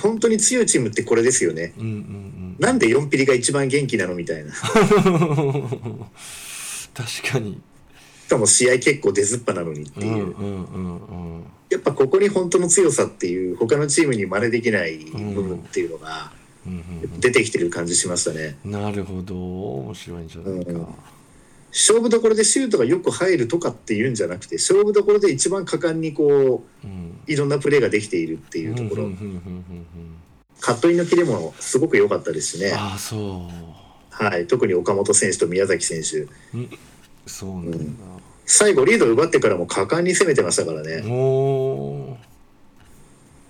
[0.00, 1.72] 本当に強いチームってこれですよね。
[1.76, 4.52] ううんうんなんで4ピリが一番元気なのみたいな。
[4.54, 6.06] しうん
[6.94, 7.60] 確かに
[8.28, 10.24] かも試合結構出ずっぱなのにってうんいう。
[10.36, 16.32] うんうんうんやっぱここに本当の強さっていう他のチームに真似できない部分っていうのが
[16.66, 18.56] うんうん出てきてる感じしましたね。
[18.64, 20.86] うんなるほど面白いんじゃないか、うん
[21.70, 27.20] 勝負どころでシュートがよく入るとかっていうんじゃなくて勝負どころで一番果敢にこううん。
[27.26, 30.16] いろんなプレーができているっていうところ、うんうんうんうんうん
[30.60, 33.48] カットインのキレもすごく良かったですしね、ああそ
[34.10, 36.22] はい、特に岡本選手と宮崎選手。
[36.22, 36.70] ううん。
[37.26, 37.78] そうなんだ、
[38.44, 41.02] 最後リードを奪ってからも果敢に攻めてましたからね。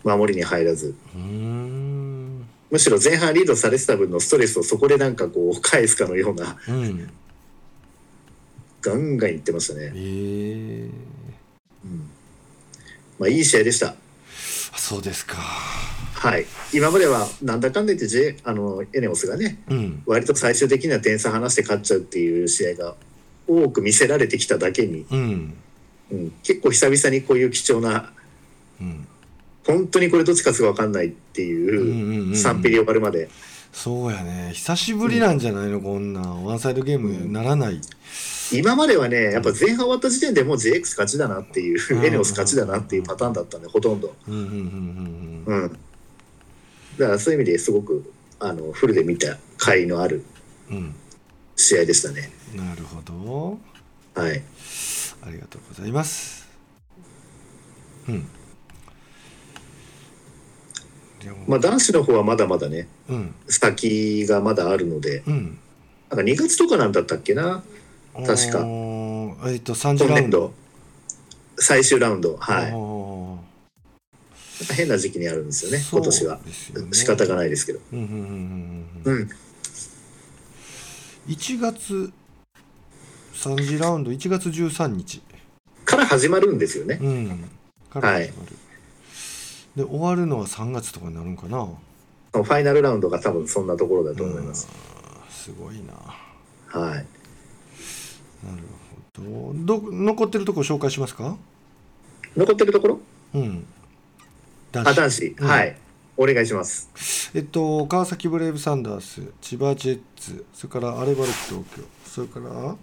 [0.05, 0.95] 守りに入らず。
[1.15, 7.11] むしろ前半リードされてた分のストレスをそこでなんかこう返すかのようなうん
[8.91, 10.91] ガンガンいってましたね、ええ
[11.85, 12.11] うん。
[13.19, 13.89] まあ、いい試合でした。
[13.89, 13.95] あ
[14.79, 15.37] そうですか。
[15.37, 16.47] はい。
[16.73, 20.03] 今まではなんだかんだ言って J あのエネオスがねうん。
[20.07, 22.95] 割と最終的には点差離して勝っちゃうっていう試合が
[23.47, 25.55] 多く見せられてきただけに、うん。
[26.11, 28.13] うん、結構久々にこういう貴重な
[28.81, 29.07] うん。
[29.67, 33.29] 本当にこれどっち勝つか分かんないってうんうんうんいう3ピリ終わるまで、
[33.73, 34.53] そうやね。
[34.55, 37.81] 久しぶりなんじゃないの、こんなワンサイドゲームにならない、
[38.53, 42.05] 今まではねやっぱ前半終わった時点でもう JX 勝ちだなっていう、うん。
[42.05, 45.79] エネオス勝ちだなっていうパターンだったんでほとんど、うんうんうんうんうん、
[46.99, 50.25] だからそういう意味ですごくあのフルで見た甲斐のある
[50.71, 50.95] うん。
[51.57, 52.31] 試合でしたね。
[52.55, 53.59] なるほど。
[54.15, 54.43] はい。
[55.23, 56.49] ありがとうございます。
[58.09, 58.29] うん。
[61.47, 63.35] まあ男子の方はまだまだねうん。
[63.49, 65.59] 先がまだあるのでうん。
[66.11, 67.63] なんか2月とかなんだったっけな？
[68.15, 68.59] 確か。
[69.51, 70.53] えっ、と3次ラウンド。
[71.57, 72.37] 最終ラウンド。
[72.41, 72.73] あはい。
[72.73, 73.39] ー。
[74.75, 76.37] 変な時期にあるんですよね今年は。
[76.37, 76.43] ね
[76.93, 77.81] 仕方がないですけど。
[77.93, 79.21] うんうんうんうんうん。
[79.21, 79.31] うん。
[81.29, 82.13] 1月
[83.35, 85.23] 3次ラウンド1月13日。
[85.85, 86.99] から始まるんですよね。
[87.01, 87.51] うん。
[87.91, 88.57] から始まる、
[89.77, 91.67] で終わるのは3月とかになるんかな。
[92.33, 95.33] ファイナルラウンドが多分そんなところだと思います、うん。
[95.33, 95.95] すごいな。
[96.67, 97.18] はい
[98.45, 98.63] なる
[99.17, 99.81] ほど。
[99.81, 101.37] ど残ってるとこ紹介しますか？
[102.37, 103.01] 残ってるところ？
[103.35, 103.67] うん。
[104.71, 105.47] 男子あ男子、うん。
[105.47, 105.77] はい。
[106.17, 107.31] お願いします。
[107.35, 112.77] えっと川崎ブレイブサンダース千葉ジェッツそれからアルバルク東京それから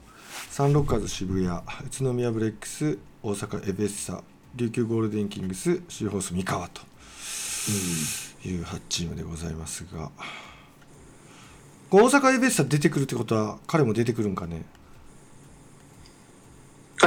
[0.50, 1.62] サンロッカーズ渋谷宇
[2.00, 4.24] 都宮ブレックス大阪エベッサ
[4.56, 6.82] 琉球ゴールデンキングスシーホース三河と
[8.48, 10.12] いう8チームでございますが。
[11.92, 14.64] 大阪エベッサ出てくるってことは彼も出てくるんかね？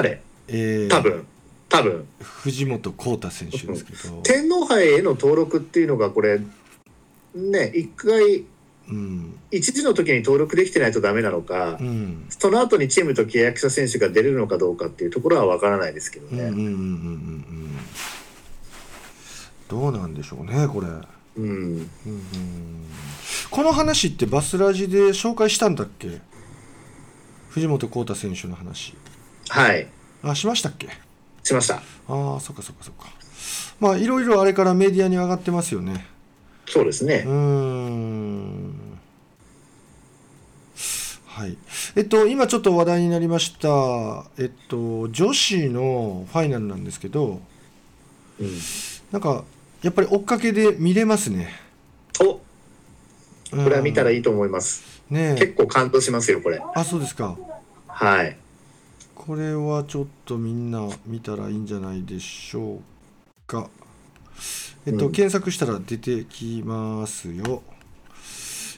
[0.03, 0.23] 彼。
[0.49, 0.89] えー。
[0.89, 1.27] 多分。
[1.69, 2.07] 多分。
[2.21, 6.41] 藤本浩太選手ですけど、 天皇杯への登録っていうのがこれ
[7.35, 8.45] ね一回
[8.89, 9.39] うん。
[9.51, 12.25] 一時の時に登録できてないとダメなのか、うん。
[12.31, 16.45] その後にチームと契約した選手が出れるのかどうかっていうところは分からないですけどね。
[16.45, 16.73] うんうんうんうんうん。
[16.73, 17.79] うん
[19.69, 20.87] どうなんでしょうねこれ、
[21.37, 21.45] うん。
[21.45, 22.87] うん、うん、
[23.51, 26.21] この話ってバスラジで紹介したんだっけ？
[27.51, 28.95] 藤本浩太選手の話
[29.49, 29.89] はい。
[30.23, 30.89] あしましたっけ？
[31.43, 31.77] しました。
[31.77, 31.81] あ
[32.37, 33.07] あそっかそっかそっか。
[33.81, 36.07] まあいろいろあれからメディアに上がってますよね。
[36.67, 37.25] そうですね。
[37.27, 37.33] うー。
[37.33, 38.99] ん。
[41.27, 41.57] はい。
[41.95, 47.41] えっと今ちょっと話題になりましたえっと女子のファイナルなんですけど
[48.41, 48.51] うん、
[49.13, 49.45] なんか
[49.83, 51.53] やっぱり追っかけで見れますね。
[52.21, 52.41] おこ
[53.51, 54.83] これは見たらいいと思います。
[55.09, 55.41] ねえ。
[55.41, 56.61] 結構感動しますよこれ。
[56.75, 57.37] あそうですか。
[57.87, 58.37] はい。
[59.29, 62.81] これはちょっとみんな見たらいいんじゃないでしょう
[63.47, 63.69] か。
[64.87, 65.13] えっと、うん。
[65.13, 67.63] 検索したら出てきますよ、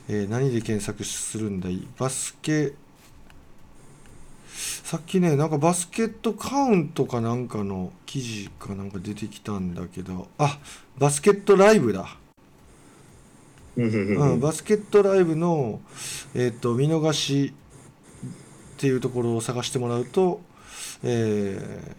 [0.09, 1.87] えー何で検索するんだい？
[1.97, 2.73] バスケ。
[4.53, 10.27] さっきねなんかバスケットカウントかなんかの記事かなんか出てきたんだけど。
[10.37, 10.59] あ
[10.99, 12.17] バスケットライブだ、
[13.77, 15.81] うんバスケットライブの、
[16.35, 17.55] えー、と見逃し
[18.81, 20.41] っていうところを探してもらうと、
[21.03, 21.59] え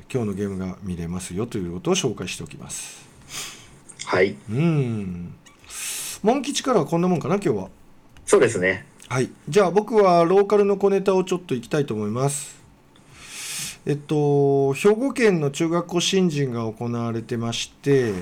[0.10, 3.08] ー今日のゲームが見れますよということを紹介しておきます
[4.08, 4.36] はい。
[4.50, 5.36] うん
[6.24, 7.70] モン吉からはこんなもんかな今日は
[8.26, 8.88] そうですね。
[9.10, 12.60] はい、じゃあ僕はローカルの小ネタをちょっといきたいと思います。
[13.86, 18.14] えっと、兵庫県の中学校新人が行われてまして、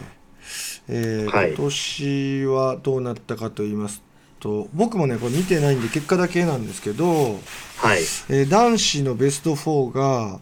[0.90, 4.02] えーはい今年はどうなったかと言います
[4.40, 7.40] と、僕もね、これ見てないんで結果だけなんですけど、
[7.78, 8.00] はい。
[8.30, 10.40] えー男子のベスト4が、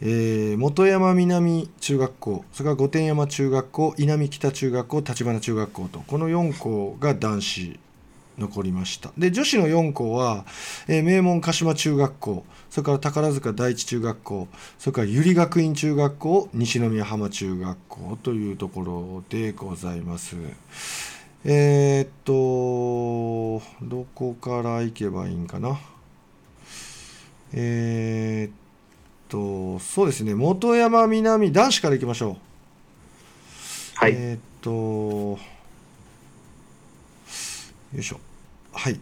[0.00, 7.80] えー本山南中学校それから御殿山中学校稲見北中学校立花中学校とこの4校が男子
[8.38, 10.44] 残りましたで女子の4校は、
[10.86, 20.36] えー名門鹿島中学校それから宝塚第一中学校それから百合学院中学校西宮浜中学校というところでございます
[21.48, 25.78] えーっとどこから行けばいいんかな？
[27.52, 28.52] えーっ
[29.28, 32.36] と、そうですね、本山南、男子からいきましょう。
[33.94, 34.12] はい。
[34.16, 35.38] えーっと、よ
[37.96, 38.18] いしょ。
[38.72, 38.98] はい。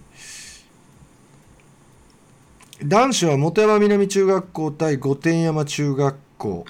[2.84, 6.66] 男子は本山南中学校対御殿山中学校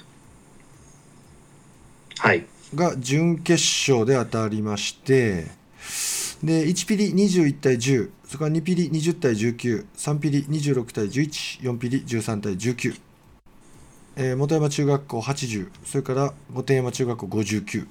[2.19, 2.45] はい。
[2.73, 3.61] が準決
[3.91, 5.64] 勝で当たりまして、
[6.43, 12.99] で、1ピリ21対10、それから2ピリ20対19、3ピリ26対11、4ピリ13対19、
[14.17, 17.87] えー本山中学校80、それから御殿山中学校59、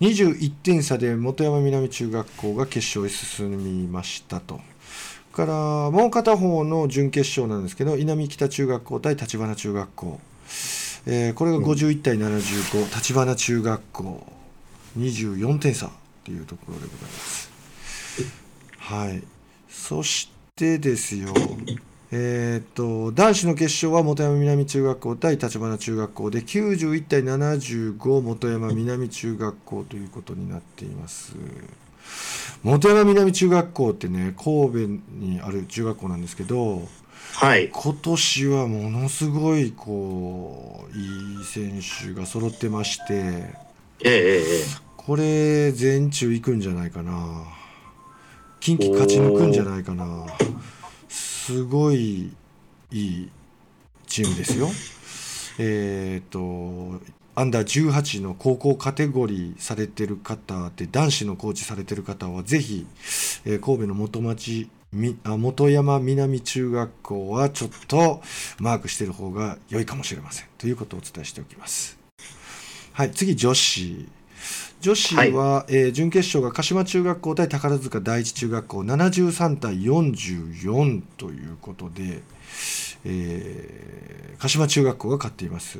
[0.00, 3.50] 21点差で本山南中学校が決勝へ進
[3.82, 4.60] みましたと。
[5.32, 5.52] から
[5.90, 10.20] もう片方の準決勝なんですけど稲見北中学校対立花中学校、
[11.06, 14.26] えーこれが51対75、立花中学校。
[14.98, 15.90] 24点差
[16.24, 17.50] というところでございます。
[18.78, 19.22] はい、
[19.68, 21.32] そしてですよ、
[22.10, 31.34] えーっと男子の決勝は本山南中学校対立花中学校で91対75本山南中学校ということになっています。
[32.62, 34.78] 本山南中学校ってね神戸
[35.16, 36.82] にある中学校なんですけど
[37.34, 37.70] はい。
[37.70, 47.44] 今年はものすごいこういい選手が揃ってましてええええええこれ全中行くんじゃないかな。
[48.60, 50.26] 近畿勝ち抜くんじゃないかな。
[51.08, 52.32] すごい
[52.92, 53.30] いい
[54.06, 54.68] チームですよ。
[55.58, 57.00] えっ、と
[57.34, 62.86] アンダー18の高校カテゴリーされてる方で男子のコーチされてる方はぜひ、
[63.44, 68.22] えー神戸の元町みあ元山南中学校はちょっと
[68.60, 70.46] マークしてる方が良いかもしれません。
[70.58, 71.98] ということをお伝えしておきます。
[72.92, 74.06] はい、次女子。
[74.82, 82.20] 女子は、えー準決勝が鹿島中学校対宝塚第一中学校73対44ということで、
[83.04, 85.78] えー鹿島中学校が勝っています。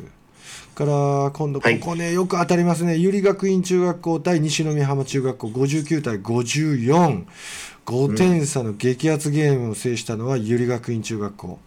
[0.77, 11.59] から今度こはいこね、よく当たりますね百合学院中学校対西宮浜中学校59対545点差の激アツゲームを制したのは百合学院中学校。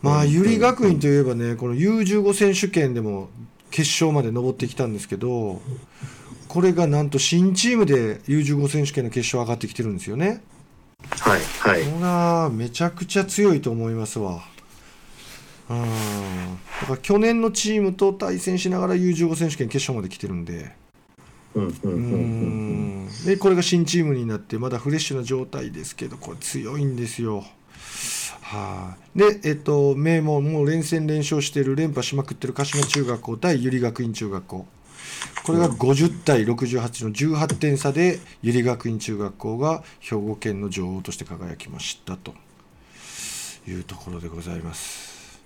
[0.00, 3.28] まあ、うん百合学院といえばね、この U15 選手権でも
[3.72, 5.60] 決勝まで上ってきたんですけど、
[6.46, 10.42] これがなんと新チームで U15 選手権の決勝上がってきてるんですよね。
[11.08, 11.40] はい。
[11.40, 11.84] はい。
[11.84, 14.42] これはめちゃくちゃ強いと思いますわ。
[15.70, 15.78] うん。
[16.82, 20.76] だから去年のチームと対戦しながら U15 選手権決勝まで来てるんで。
[21.54, 21.62] う。
[21.62, 27.44] んでこれが新チームになってまだフレッシュな状態ですけどこれ強いんですよ。
[28.52, 34.66] はい、で、えっと、名門もう連戦連勝している連覇しまくってる鹿島中学校対百合学院中学校
[35.46, 42.34] これが50対68の18点差で百合学院中学校が兵庫県の女王として輝きましたと
[43.66, 45.40] いうところでございます。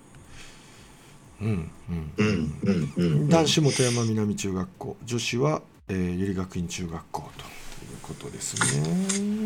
[1.41, 3.29] うんうんうんうんうんうん。
[3.29, 8.57] 男子本山南中学校女子は、えー、百合学院中学校ということです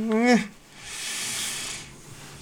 [0.08, 0.59] ね。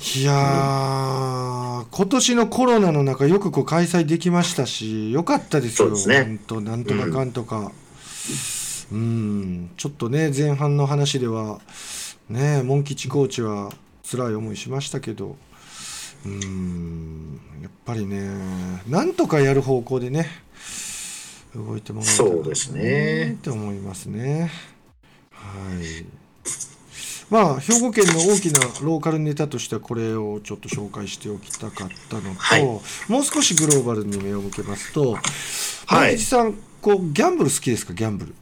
[0.00, 5.90] いやー今年のコロナの中よくこう開催できましたしよかったですよ。
[5.90, 7.72] 本当なんとかかんとか。
[8.92, 9.70] うん。
[9.76, 11.60] ちょっとね前半の話では
[12.30, 13.70] ねモン吉コーチは
[14.08, 15.36] 辛い思いしましたけど。
[16.24, 17.40] うん。
[17.60, 18.30] やっぱりね
[18.88, 20.28] なんとかやる方向でね
[21.56, 23.32] 動いてもらいたいそうですね。
[23.32, 24.52] って思いますね。
[25.32, 26.06] はい
[27.30, 32.64] まあ兵庫県の大きなローカルネタとしてはこれをちょっと紹介しておきたかったのと、はい。
[32.64, 32.80] も
[33.20, 35.18] う少しグローバルに目を向けますと
[35.86, 36.18] はい。
[36.18, 37.92] さんこうギャンブル好きですか？
[37.92, 38.34] ギャンブル。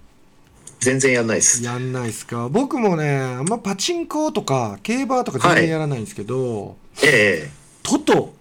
[0.79, 1.65] 全然やんないです。
[1.65, 2.49] やんないですか？
[2.49, 7.51] 僕もねあんまパチンコとか競馬とか全然やらないんですけど、え
[7.83, 8.35] トト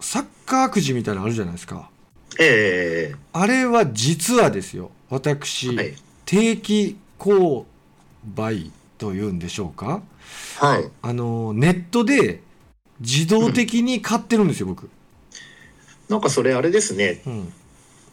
[0.00, 1.90] サッカーくじみたいなのあるじゃないですか。
[2.40, 3.16] ええ。
[3.34, 4.90] あれは実はですよ。
[5.10, 5.94] 私、えはい。
[6.24, 7.64] 定期購
[8.34, 8.72] 買
[9.02, 10.00] というんでしょうか。
[10.58, 10.88] はい。
[11.02, 12.40] あのネットで
[13.00, 14.88] 自動的に買ってるんですよ、僕、
[16.08, 17.20] なんかそれあれですね。
[17.26, 17.52] うん、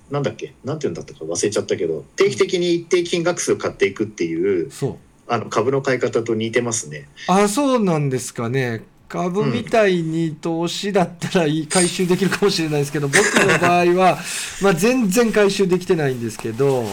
[0.09, 0.55] なんだっけ？
[0.63, 1.25] なんて言うんだったか？
[1.25, 4.97] 忘れちゃったけど、定期的に一定金額数買っていくっていう、そう。
[5.31, 7.07] あの株の買い方と似てますね。
[7.27, 14.19] あそうなんですかね株みたいに投資だったらいい回収できるかもしれないですけど僕の場合は
[14.61, 16.85] まあ全然回収できてないんですけど、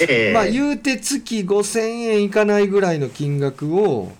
[0.00, 4.12] ええまあ言うて月5000円いかないぐらいの金額を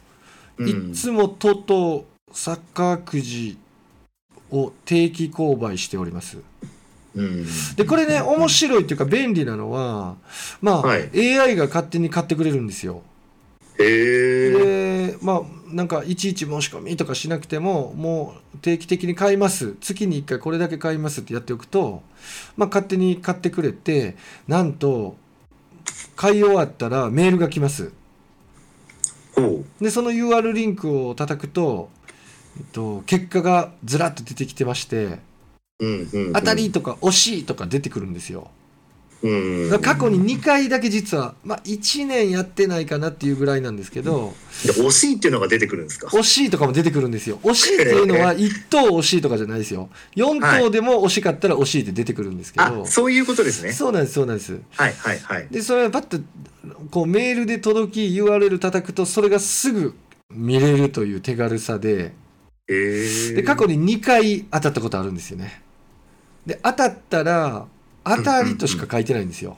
[0.57, 3.59] うんいつもトトサッカーくじ
[4.51, 6.39] を定期購買しております。
[7.15, 7.47] うん。
[7.77, 10.17] でこれね面白いっていうか便利なのは
[10.63, 13.03] まあ、はい AI が勝手に買ってくれるんですよ。
[13.79, 14.51] へえ。
[15.11, 15.43] でまあ
[15.73, 22.03] なんかいちいち申し込みとかしなくてももう定期的に買います月に1回これだけ買いますってやっておくと、
[22.57, 24.17] まあ、勝手に買ってくれて
[24.47, 25.17] なんと
[26.17, 27.93] 買い終わったらメールが来ます。
[29.35, 31.89] ほでその UR リンクを叩くと、
[32.59, 35.19] えっと、結果がずらっと出てきてましてう。
[35.81, 36.33] うんうんうん。
[36.35, 38.51] 当たりとか惜しいとか出てくるんですよ。
[39.23, 39.81] うん。
[39.81, 44.35] 過去に2回だけ実は、まあ、1年やってないかなっていうぐらいなんですけど
[44.67, 46.09] で惜しいっていうのが出てくるんですか？
[46.09, 53.73] 惜しいとかも出てくるんですよ惜しいっていうのは 1等惜しいとかじゃないですよ4等でも惜しかったら惜しいって出てくるんですけど、あ、そういうことですね。
[53.73, 55.49] そうなんですそうなんですはいはいはい。
[55.51, 56.19] でそれをバッと
[56.91, 59.95] こうメールで届き URL 叩くとそれがすぐ
[60.31, 62.13] 見れるという手軽さで
[62.69, 62.75] へ
[63.31, 63.33] え。
[63.35, 65.63] で過去に2回当たったことあるんですよね
[66.47, 67.67] で当たったら
[68.05, 69.57] 当たりとしか書いてないんですよ、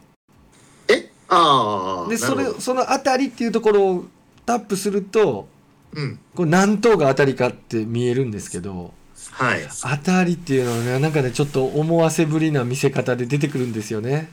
[0.88, 2.09] え、ああ。
[2.09, 4.05] でそれその当たりっていうところを
[4.47, 5.49] タップすると
[5.92, 6.18] うん。
[6.34, 8.92] これ何等が当たりかって見えるんですけど
[9.30, 9.61] はい。
[9.82, 14.28] 当たりっていうのはねなんかねちょっと思わせぶりな見せ方で出てくるんですよね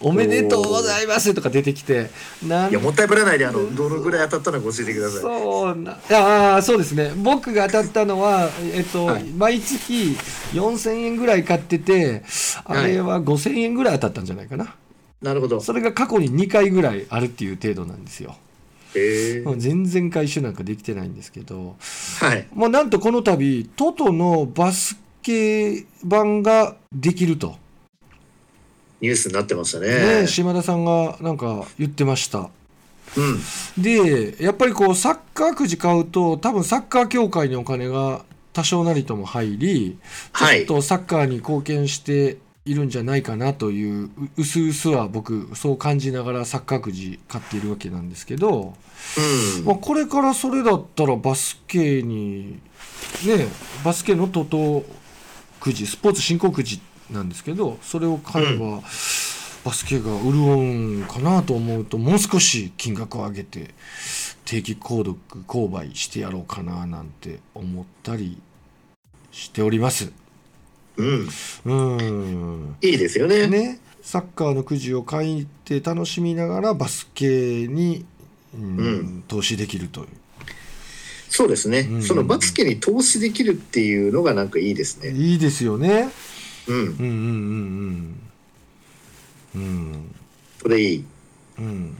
[0.00, 2.10] おめでとうございますとか出てきて
[2.46, 5.20] なんいやもったいぶらないであのどのぐらい当たったのか教えてください。
[5.22, 7.12] そうなあーそうですね。
[7.16, 9.24] 僕が当たったのは、えっとはい。
[9.24, 10.16] 毎月
[10.52, 12.22] 4000円ぐらい買ってて
[12.64, 14.74] あれは5000円ぐらい当たったんじゃないかな、
[15.22, 15.60] なるほど。
[15.60, 18.36] それが過去に2回ぐらいあるっていう程度なんですよ、
[19.56, 21.76] 全然回収なんかできてないんですけど
[22.20, 22.46] はい。
[22.54, 27.56] もうなんとこの度トトのバスケ版ができると、
[29.00, 30.26] ニュースになってましたねね。
[30.26, 32.50] 島田さんがなんか言ってました
[33.16, 33.82] うん。
[33.82, 39.98] でやっぱりこうサッカーくじ買うと多分サッカー協会にお金が多少なりとも入り
[40.32, 40.66] ちょっはい。
[40.66, 48.74] とサッカーに貢献しているんじゃないかなといううすうすは僕そう感じながらサッカーくじ買っているわけなんですけど、
[49.58, 49.64] うん。
[49.64, 52.58] まあ、これからそれだったらバスケに
[53.24, 53.46] ね
[53.84, 54.84] バスケのトト
[55.60, 56.80] くじスポーツ振興くじ
[57.10, 58.82] なんですけどそれを買えば、
[59.64, 63.70] バスケが潤うんかなと思うともう少し金額を上げて
[64.44, 68.40] 定期購読購買してやろうかななんて思ったり
[69.32, 70.12] しております。
[70.96, 71.28] うん。
[71.66, 73.48] うんいいですよね。
[73.48, 78.06] ね、サッカーのくじを書いて楽しみながらバスケに、
[78.54, 80.06] うんうん投資できるという
[81.28, 85.10] そうですね、うんそのバスケに投資できるっていうのがなんかいいですね。
[85.10, 86.08] いいですよね。
[86.68, 86.76] うん。
[86.76, 88.20] うんうんうん
[89.54, 89.62] うん。
[89.62, 89.64] う
[89.98, 90.14] ん。
[90.60, 91.04] それいい。
[91.58, 91.96] うん。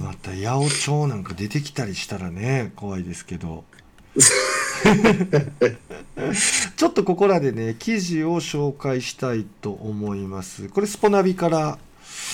[0.00, 1.24] また八百長なん。
[1.24, 3.64] か出てきたりしたらね怖いですけど
[6.76, 11.78] ちょっとここらでね記事を紹介したいと思いますこれスポナビから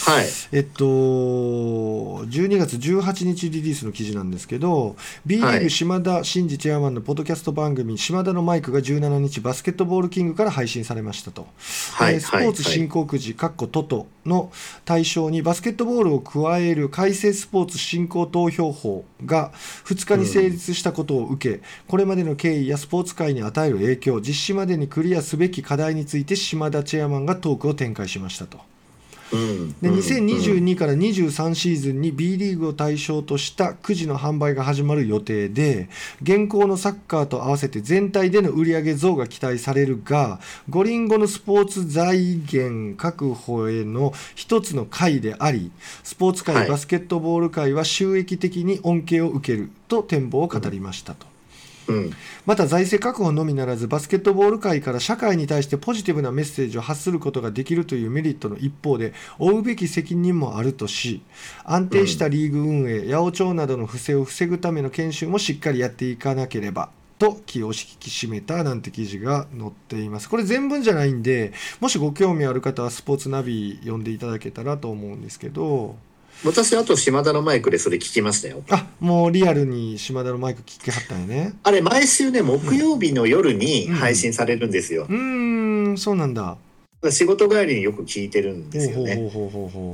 [0.04, 0.26] はい。
[0.52, 11.46] えっと、12月18日リリースの記事なんですけど、B リーグはい島田真二チェアマンのポッドキャスト番組、島田のマイクが17日、バスケットボールキングから配信されましたと。
[11.92, 12.14] はい。
[12.14, 14.52] えースポーツ振興くじ、かっこトトの
[14.84, 19.52] 対象にバスケットボールを加える改正スポーツ振興投票法が
[19.84, 28.73] 2日に成立したことを受け、これまでの経緯やスポーツ界に与える影響、実施までにクリアすべき課題について島田チェアマンがトークを展開しましたと。
[29.34, 29.80] うん。
[29.80, 29.98] でうん。
[29.98, 35.88] 2022から23シーズンに B リーグを対象としたくじの販売が始まる予定で
[36.22, 45.72] 現行のサッカーと合わせて全体での売上増が期待されるが五輪後のスポーツ財源確保への一つの回であり
[46.02, 46.68] スポーツ界、はい。
[46.68, 51.33] バスケットボール界は収益的に恩恵を受けると展望を語りましたと。
[51.88, 52.10] うん。
[52.46, 61.22] また財政確保のみならずバスケットボール界から社会に対してポジティブなメッセージを発することができるというメリットの一方で負うべき責任もあるとし
[61.64, 70.28] 安定したリーグ運営、八百長などの不正を防ぐための研修もしっかりやっていかなければと気を引き締めたなんて記事が載っています。
[70.28, 75.96] これ全文じゃないんでもしご興味ある方はスポーツナビ読んでいただけたらと思うんですけど
[76.44, 78.62] 私あと島田のマイクでそれ聞きましたよ。
[78.70, 81.54] あもうリアルに島田のマイク聞きはったんよね。
[81.62, 85.06] あれ毎週ね木曜日の夜に配信されるんですよ。
[85.08, 86.56] う、ーんそうなんだ。
[87.10, 89.30] 仕事帰りによく聞いてるんですよね。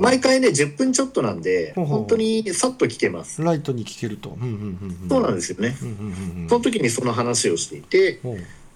[0.01, 1.99] 毎回ね10分ちょっとなんでほうほう。
[1.99, 3.43] 本当にさっと聞けます。
[3.43, 4.31] ライトに聞けると。
[4.31, 5.09] うんうんうんうん。
[5.09, 5.77] そうなんですよね。
[5.83, 6.49] うんうんうんうん。
[6.49, 8.21] その時にその話をしていて、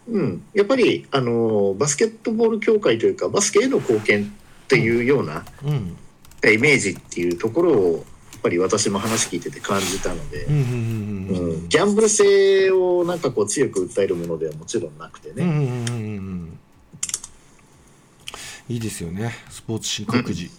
[0.09, 0.19] う。
[0.19, 4.25] ん、やっぱりあのバスケットボール協会というかバスケへの貢献
[4.65, 5.97] っていうようなうん
[6.53, 11.69] イメージっていうところをやっぱり私も話聞いてて感じたのでう、んうんうんうんうん。
[11.69, 16.59] ギャンブル性をなんかこう強く訴えるものではもちろんなくてね、うんうんうんうんうん。
[18.69, 19.35] いいですよね。
[19.51, 20.51] スポーツ振興くじ、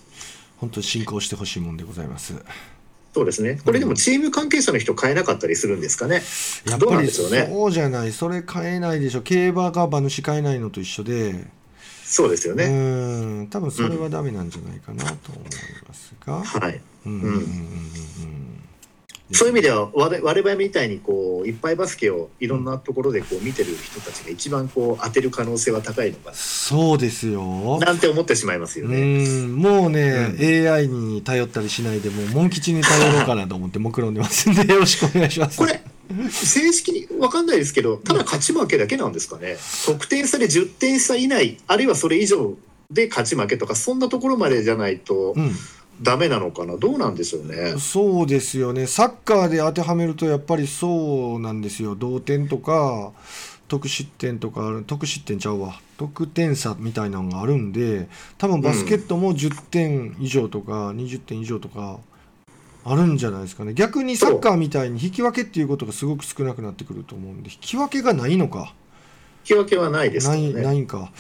[0.58, 2.36] 本当に進行してほしいもんでございます。
[3.14, 3.60] そうですね。
[3.64, 6.22] これでもチーム関係者の人変えなかったりするんですかね。
[6.70, 7.28] やっぱりそ
[7.66, 8.12] うじゃない。
[8.12, 9.22] それ変えないでしょ。
[9.22, 11.32] 競馬が馬主変えないのと一緒で。
[11.32, 11.48] う
[12.08, 12.68] そうですよね、
[13.44, 13.48] ん。
[13.48, 15.44] 多分それはダメなんじゃないかなと思い
[15.88, 17.14] ますが、はいうん。
[17.14, 17.28] うんうん。
[17.28, 17.40] うん。
[17.40, 18.46] うん
[19.32, 27.80] そういう意味では我我々みたいにこういっぱいバスケをいろんなところでこう見てる人たちが一番こう当てる可能性は高いのかそうですよ。
[27.80, 29.26] ななんて思ってしまいますようね。
[29.26, 29.56] ん。
[29.56, 30.36] もうね、
[30.70, 35.58] AI に頼ったりしないでもうモン吉に頼ろうかなと思って目論んでますんでよろしくお願いします。
[35.58, 35.82] これ
[36.30, 39.58] 正式に分かんないですけどただ勝ち負けだけなんですかね。
[39.86, 42.56] 得点差で10点差以内あるいはそれ以上
[42.92, 45.52] で勝ち負けとかそんなところまでじゃないとうん。
[46.02, 46.76] ダメなのかな。
[46.78, 47.76] どうなんでしょうね。
[47.80, 48.86] そうですよね。
[48.86, 51.96] サッカーで当てはめるとやっぱりそうなんですよ。
[51.96, 53.14] 同点とか
[53.68, 55.80] 得失点とか得失点ちゃうわ。
[55.98, 62.00] 得点差みたいなのがあるんで多分バスケットも10点以上とか20点以上とか
[62.88, 63.74] あるんじゃないですかね。
[63.74, 68.74] 逆にサッカーみたいに引き分けっていうことがすごく少なくなってくると思うんで引き分けがないのか。
[69.40, 70.54] 引き分けはないですない。
[70.54, 71.12] ないんか。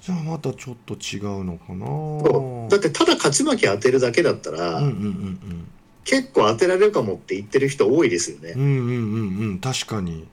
[0.00, 2.68] じゃあまたちょっと違うのかな。
[2.68, 5.68] だってただ勝ち負け当てるだけだったら、うんうんうん
[6.04, 8.54] 結構当てられるかもって言ってる人多いですよね。
[8.56, 8.62] うん。
[8.62, 9.58] うんうんうんうん。
[9.58, 10.26] 確かに。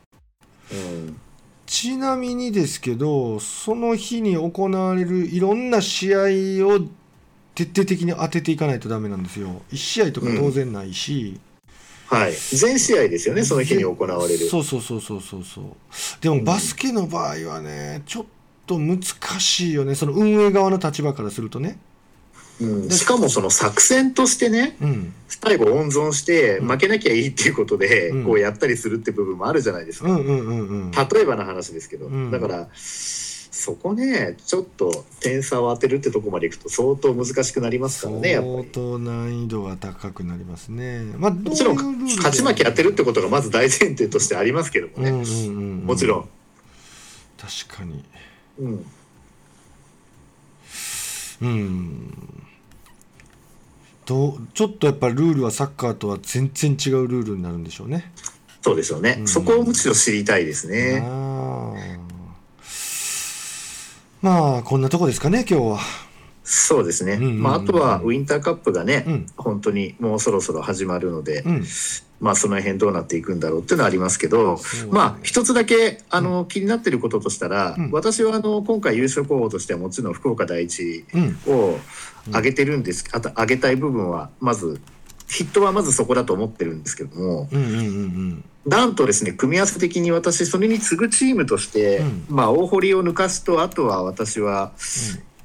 [0.72, 1.20] うん。
[1.66, 6.20] ちなみにですけどその日に行われるいろんな試合
[6.66, 6.80] を
[7.56, 9.62] 徹底的に当てていかないとダメなんですよ。
[9.72, 11.40] 1試合とか当然ないし、
[12.08, 14.48] はい、全試合ですよねその日に行われる。
[14.48, 15.66] そうそうそうそうそうそう。
[16.22, 18.26] でもバスケの場合はねちょっ
[18.68, 19.02] と難
[19.40, 19.96] しいよね。
[19.96, 21.80] その運営側の立場からするとね。
[22.62, 25.14] うん、しかもその作戦としてねうん。
[25.28, 26.68] 最後温存してうん。
[26.68, 28.26] 負けなきゃいいっていうことでうん。
[28.26, 30.92] こうやったりするって部分もあるじゃないですか、うんうんうんうん。
[30.92, 32.32] 例えばの話ですけど、うん。
[32.32, 32.70] だから
[33.66, 38.36] そこねちょっと点差を当てるってとこまでいくと相当難しくなりますからね。
[38.36, 41.02] 相当難易度が高くなりますね。
[41.18, 45.86] まあもちろん勝ち負け当てるってことがまず大前提としてありますけどもね、うんうんうんうん。
[45.86, 46.30] もちろん。
[47.40, 48.06] 確かに。
[48.60, 48.86] うん。
[51.42, 52.44] うん。
[54.06, 58.12] とちょっとやっぱルールはサッカーとは全然違うルールになるんでしょうね。
[58.62, 59.28] そうでしょうね、うん。
[59.28, 61.02] そこをむしろ知りたいですね。
[61.04, 61.55] あー
[64.26, 65.80] まあこんなとこですかね今日は。
[66.44, 67.44] そうですね、うんうんうん。
[67.44, 69.26] まあ、あとはウィンターカップがね、うん。
[69.38, 71.64] 本当にもうそろそろ始まるので、うん。
[72.20, 74.58] まあその辺どうなっていくんだろうっていうのはありますけど、
[74.90, 77.92] まあ一つだけあの気になってることとしたら、うん。
[77.92, 81.78] 私はあの今回優勝候補としてはもちろん福岡第一うんを
[82.32, 84.82] 上げてるんです、あと上げたい部分はまず
[85.28, 88.46] ヒットはまずそこだと思ってるんですけどもうんうんうんうん。
[88.66, 92.26] なんとですね組み合わせ的に私それに次ぐチームとして、うん。
[92.30, 94.72] まあ大堀を抜かすとあとは私は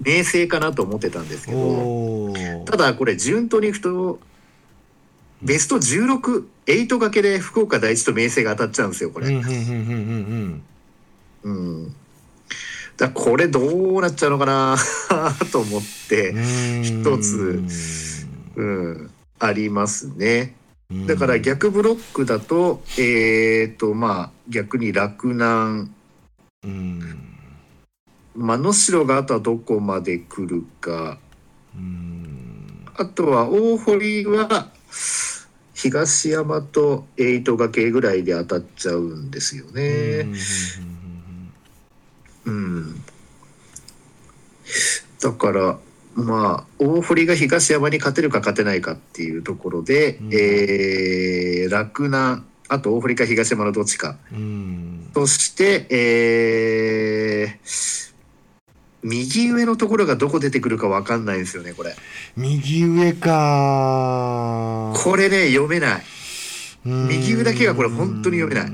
[0.05, 1.65] 明星かなと思ってたんですけうんど。
[1.67, 2.65] おー。
[2.65, 4.19] ただこれ順当にいくと
[5.43, 9.29] ベスト16、8掛けで福岡第一と明星が当たっちゃうんですよ、これ。
[9.29, 10.63] うんうんうん
[11.45, 11.95] うんうん。
[12.99, 13.61] だこれど
[13.97, 14.77] うなっちゃうのかな
[15.51, 16.41] と思ってうんう、
[16.81, 16.83] ん。
[16.83, 17.63] 一つ。
[18.57, 19.11] うん、
[19.41, 20.55] ありますね。
[20.91, 21.07] うん。
[21.07, 25.91] だから逆ブロックだと、えっ、と、まあ逆に洛南、
[26.63, 27.01] うん。
[28.37, 31.19] まあ能代があとはどこまで来るか、
[31.75, 32.85] うん。
[32.95, 34.69] あとは大堀は
[35.75, 39.75] 東山と8掛けぐらいで当たっちゃうんですようん。
[39.75, 40.27] ね。
[42.45, 43.03] うん、
[45.21, 45.79] だから
[46.15, 50.31] まあ大堀が東山に勝てるか勝てないかっていうところで、うん。
[50.33, 54.17] えー洛南あと大堀か東山のどっちか。
[54.33, 55.11] うん。
[55.15, 58.11] そして、えー
[59.03, 61.95] 右上のところがどこ出てくるかわかんないんですよねこれ。
[62.37, 64.93] 右上か。
[64.95, 66.03] これね読めない。
[66.85, 67.09] うん。
[67.09, 68.73] 右上だけがこれ本当に読めない。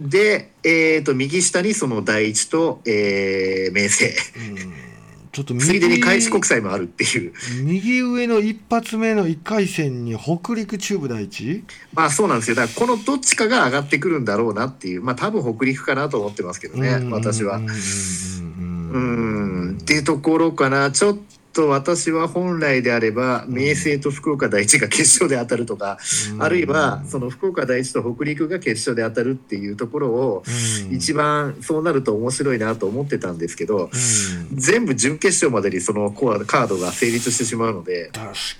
[0.00, 4.89] で、えー、と右下にその第一と、えー明星うん
[5.32, 7.32] ちょっとついでに開志国際もあるっていう。
[7.62, 11.64] 右上の一発目の1回戦に北陸中部第一？
[11.94, 12.56] まあそうなんですよ。
[12.56, 15.02] だからこのどっちかが上がってくるんだろうなっていう。
[15.02, 17.58] まあ多分北陸かなと思ってますけどね私は。
[17.58, 19.78] うん。
[19.80, 20.90] っていうところかな。
[20.90, 21.18] ちょっ
[21.52, 25.98] と私は本来であれば明星と福岡第一が決勝で当たるとか、
[26.34, 26.42] うん。
[26.42, 30.44] あるいはその福岡第一と北陸が決勝で当たるっていうところを
[30.88, 30.94] うん。
[30.94, 34.56] 一番そうなると面白いなと思ってたんですけど、うん。
[34.56, 38.10] 全部準決勝までにそのコアカードが成立してしまうので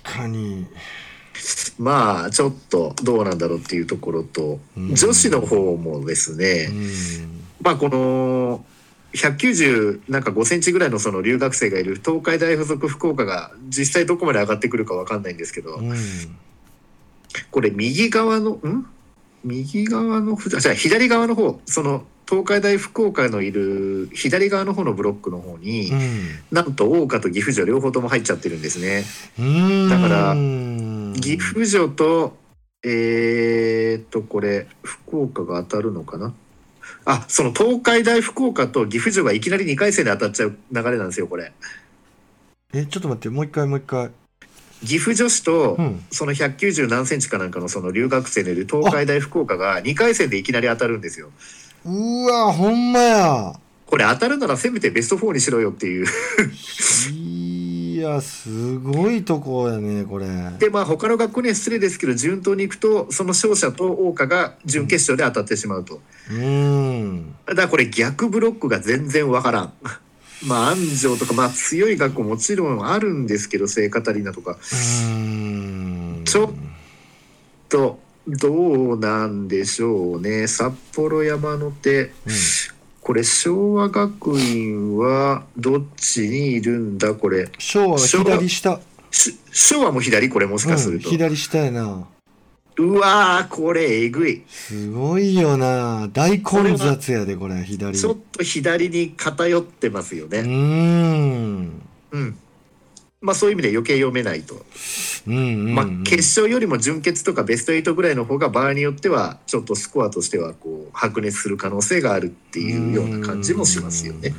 [0.03, 0.67] 確かに。
[1.79, 4.95] まあちょっとどうなんだろうっていうところと、うん。
[4.95, 6.91] 女子の方もですね、うん。
[7.61, 8.65] まあこの
[9.13, 15.95] 190なんか5センチぐらいのその留学生がいる東海大附属福岡が実際どこまで上がってくるかわかんないんですけど、うん。
[17.49, 18.87] これ右側のん？
[19.43, 25.91] 右側のふじゃあ左側の方その東海大福岡のいる左側の方のブロックの方に、
[26.49, 29.03] なんと桜花と岐阜城両方とも入っちゃってるんですね。
[29.37, 29.89] うん。
[29.89, 32.37] だからうん岐阜城と
[32.83, 36.33] えー、っとこれ福岡が当たるのかな？
[37.05, 41.51] あその東海大福岡と岐阜城がいきなり2回戦で当たっちゃう流れなんですよこれ。
[42.73, 44.11] えちょっと待ってもう一回もう一回
[44.81, 51.31] 岐阜女子とうんその190何センチかなんかのその留学生のいる東海大福岡が2回戦でいきなり当たるんですよ。
[51.85, 53.53] うわほんまや
[53.87, 56.05] これ当たるならせめてベスト4にしろよっていう。
[58.01, 60.25] いやすごいとこやねこれ。
[60.57, 66.01] でまあ他の学校には失礼ですけど順当にいくとその勝者と桜花が準決勝で当たってしまうと。
[66.31, 67.35] うん。
[67.45, 69.73] だからこれ逆ブロックが全然わからん。
[70.47, 74.57] まあ安城とかまあ強い学校もちろんあるんですけど聖カタリナとか。
[75.03, 76.21] うん。
[76.25, 76.51] ちょっ
[77.69, 80.47] とどうなんでしょうね。
[80.47, 82.05] 札幌山の手。
[82.05, 82.11] うん
[83.01, 87.15] これ昭和学院はどっちにいるんだ？
[87.15, 87.49] これ。
[87.57, 88.79] 昭和は左下。
[89.09, 90.29] し昭和も左？
[90.29, 92.07] これもしかすうんると、左下やな。
[92.77, 94.43] うわーこれえぐい。
[94.47, 96.09] すごいよな。
[96.13, 97.97] 大混雑やでこれ左。
[97.97, 101.81] ちょっと左に偏ってますようねん。
[102.11, 102.37] うん
[103.21, 104.55] まあそういう意味で余計読めないと。
[105.27, 105.75] うんうんうん。
[105.75, 114.29] まあ、決勝よりも準決とかベスト8ぐらいの方が場合によってはちょっとスコアとしてはこう白熱する可能性があるっていうような感じもしますよね。
[114.29, 114.33] うん。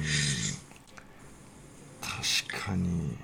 [2.01, 3.17] 確かに。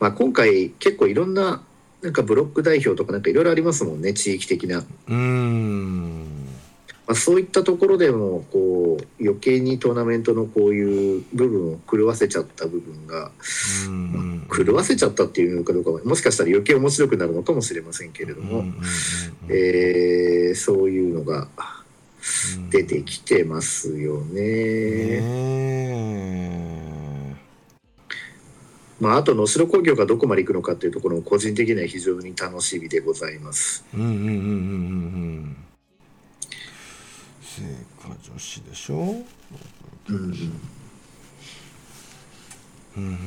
[0.00, 1.62] まあ、今回結構いろんな
[2.02, 6.48] なんかブロック代表とかなんかいろいろありますもんね地域的な、うん
[7.08, 13.30] まあ、そういったところでもこう余計にトーナメントのこういう部分を狂わせちゃった部分が、
[13.86, 18.64] うん狂わせちゃったっていうのかどうかはもしかしたら余計面白くなるのかもしれませんけれども、
[19.48, 21.48] えーそういうのが
[22.56, 22.70] うん。
[22.70, 25.20] 出てきてますよね。
[25.20, 25.68] ね
[29.00, 33.84] まあ、あと能代工業がどこまで行くのかっていうところも個人的には非常に楽しみでございます。
[33.94, 35.56] えうんうんうんうんうんうん
[37.58, 37.64] 聖
[38.00, 38.94] 火女子でしょ？
[40.08, 40.16] うん。
[40.16, 40.22] うん
[42.96, 43.18] うん、うんうんうん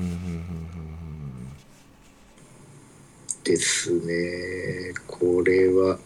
[3.43, 4.93] ですね。
[5.07, 5.97] これは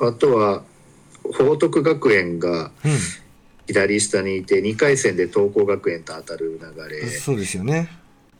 [0.00, 0.62] あとは
[1.38, 2.92] 報徳学園がうん。
[3.68, 7.06] 左下にいて2回戦で東光学園と当たる流うんれ。
[7.08, 7.88] そうですよね。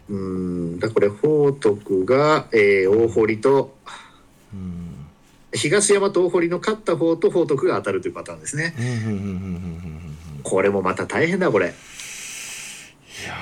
[0.09, 0.79] うん。
[0.81, 3.77] だこれ報徳が、えー大堀と
[4.53, 4.92] うん
[5.55, 8.75] 東山と大堀の勝った方と報徳が当たるというパターンですね。
[10.43, 11.67] これもまた大変だこれ。
[11.67, 11.71] い
[13.27, 13.35] や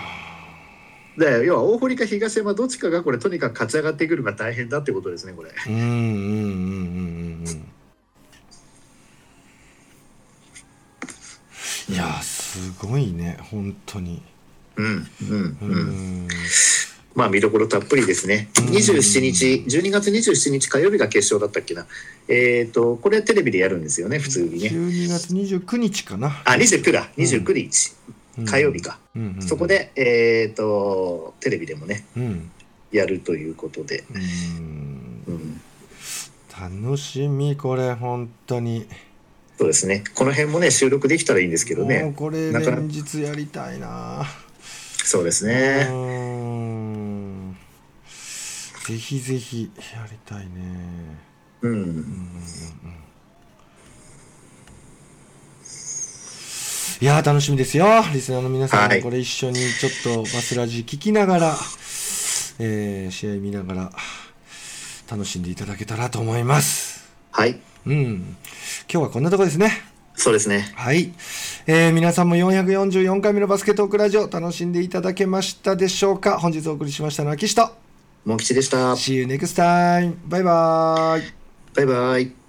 [1.41, 5.51] で要は大堀か東山どっちかがこれとにかく勝ち上がってくるのが大変だってことですねこれ。
[5.51, 7.71] ーうんうんうんうんうんうん
[11.89, 14.23] いやーすごいね本当に
[14.77, 14.87] うん
[15.23, 16.29] うんううん。
[17.21, 18.49] んまあ見どころたっぷりですね。
[18.59, 18.65] うん。
[18.75, 21.87] 27日12月27日火曜日が決勝だったっけな。
[22.29, 24.69] えっ、とこれテレビでやるんですよね普通にね。
[24.71, 26.29] 12月29日かな。
[26.45, 27.95] あ29だ29日。
[28.39, 29.23] う火曜日か、うん。
[29.23, 29.35] うん。
[29.37, 29.43] うん。
[29.43, 32.51] そこで、えっ、と、テレビでもね、うん。
[32.93, 34.05] やるということで、
[36.59, 38.87] 楽しみこれ本当に。
[39.59, 40.05] そうですね。
[40.15, 42.15] この辺もね、収録できたらいいんですけどもうね。
[42.17, 44.25] これなかな連日やりたいな。
[45.05, 45.87] そうですうね。
[48.91, 50.51] んぜひぜひやりたいね。
[51.63, 52.29] うん。
[57.01, 57.87] いやー楽しみですよ。
[58.13, 59.03] リスナーの皆さんもはい。
[59.03, 61.57] これ一緒にちょっとバスラジ聞きながら、
[62.59, 63.93] えー試合見ながら
[65.11, 67.09] 楽しんでいただけたらと思います。
[67.31, 67.61] はい。
[67.87, 68.37] うん。
[68.93, 69.71] 今日はこんなとこですね。
[70.15, 70.71] そうですね。
[70.75, 71.13] はい、
[71.67, 76.39] えー皆さんも444回目のバスケットークラジオ楽しんでいただけましたでしょうか。
[76.39, 77.71] 本日お送りしましたのは岸と
[78.25, 78.93] モン吉でした。
[78.93, 81.23] See you next time バイバイ
[81.75, 82.40] バイバイ。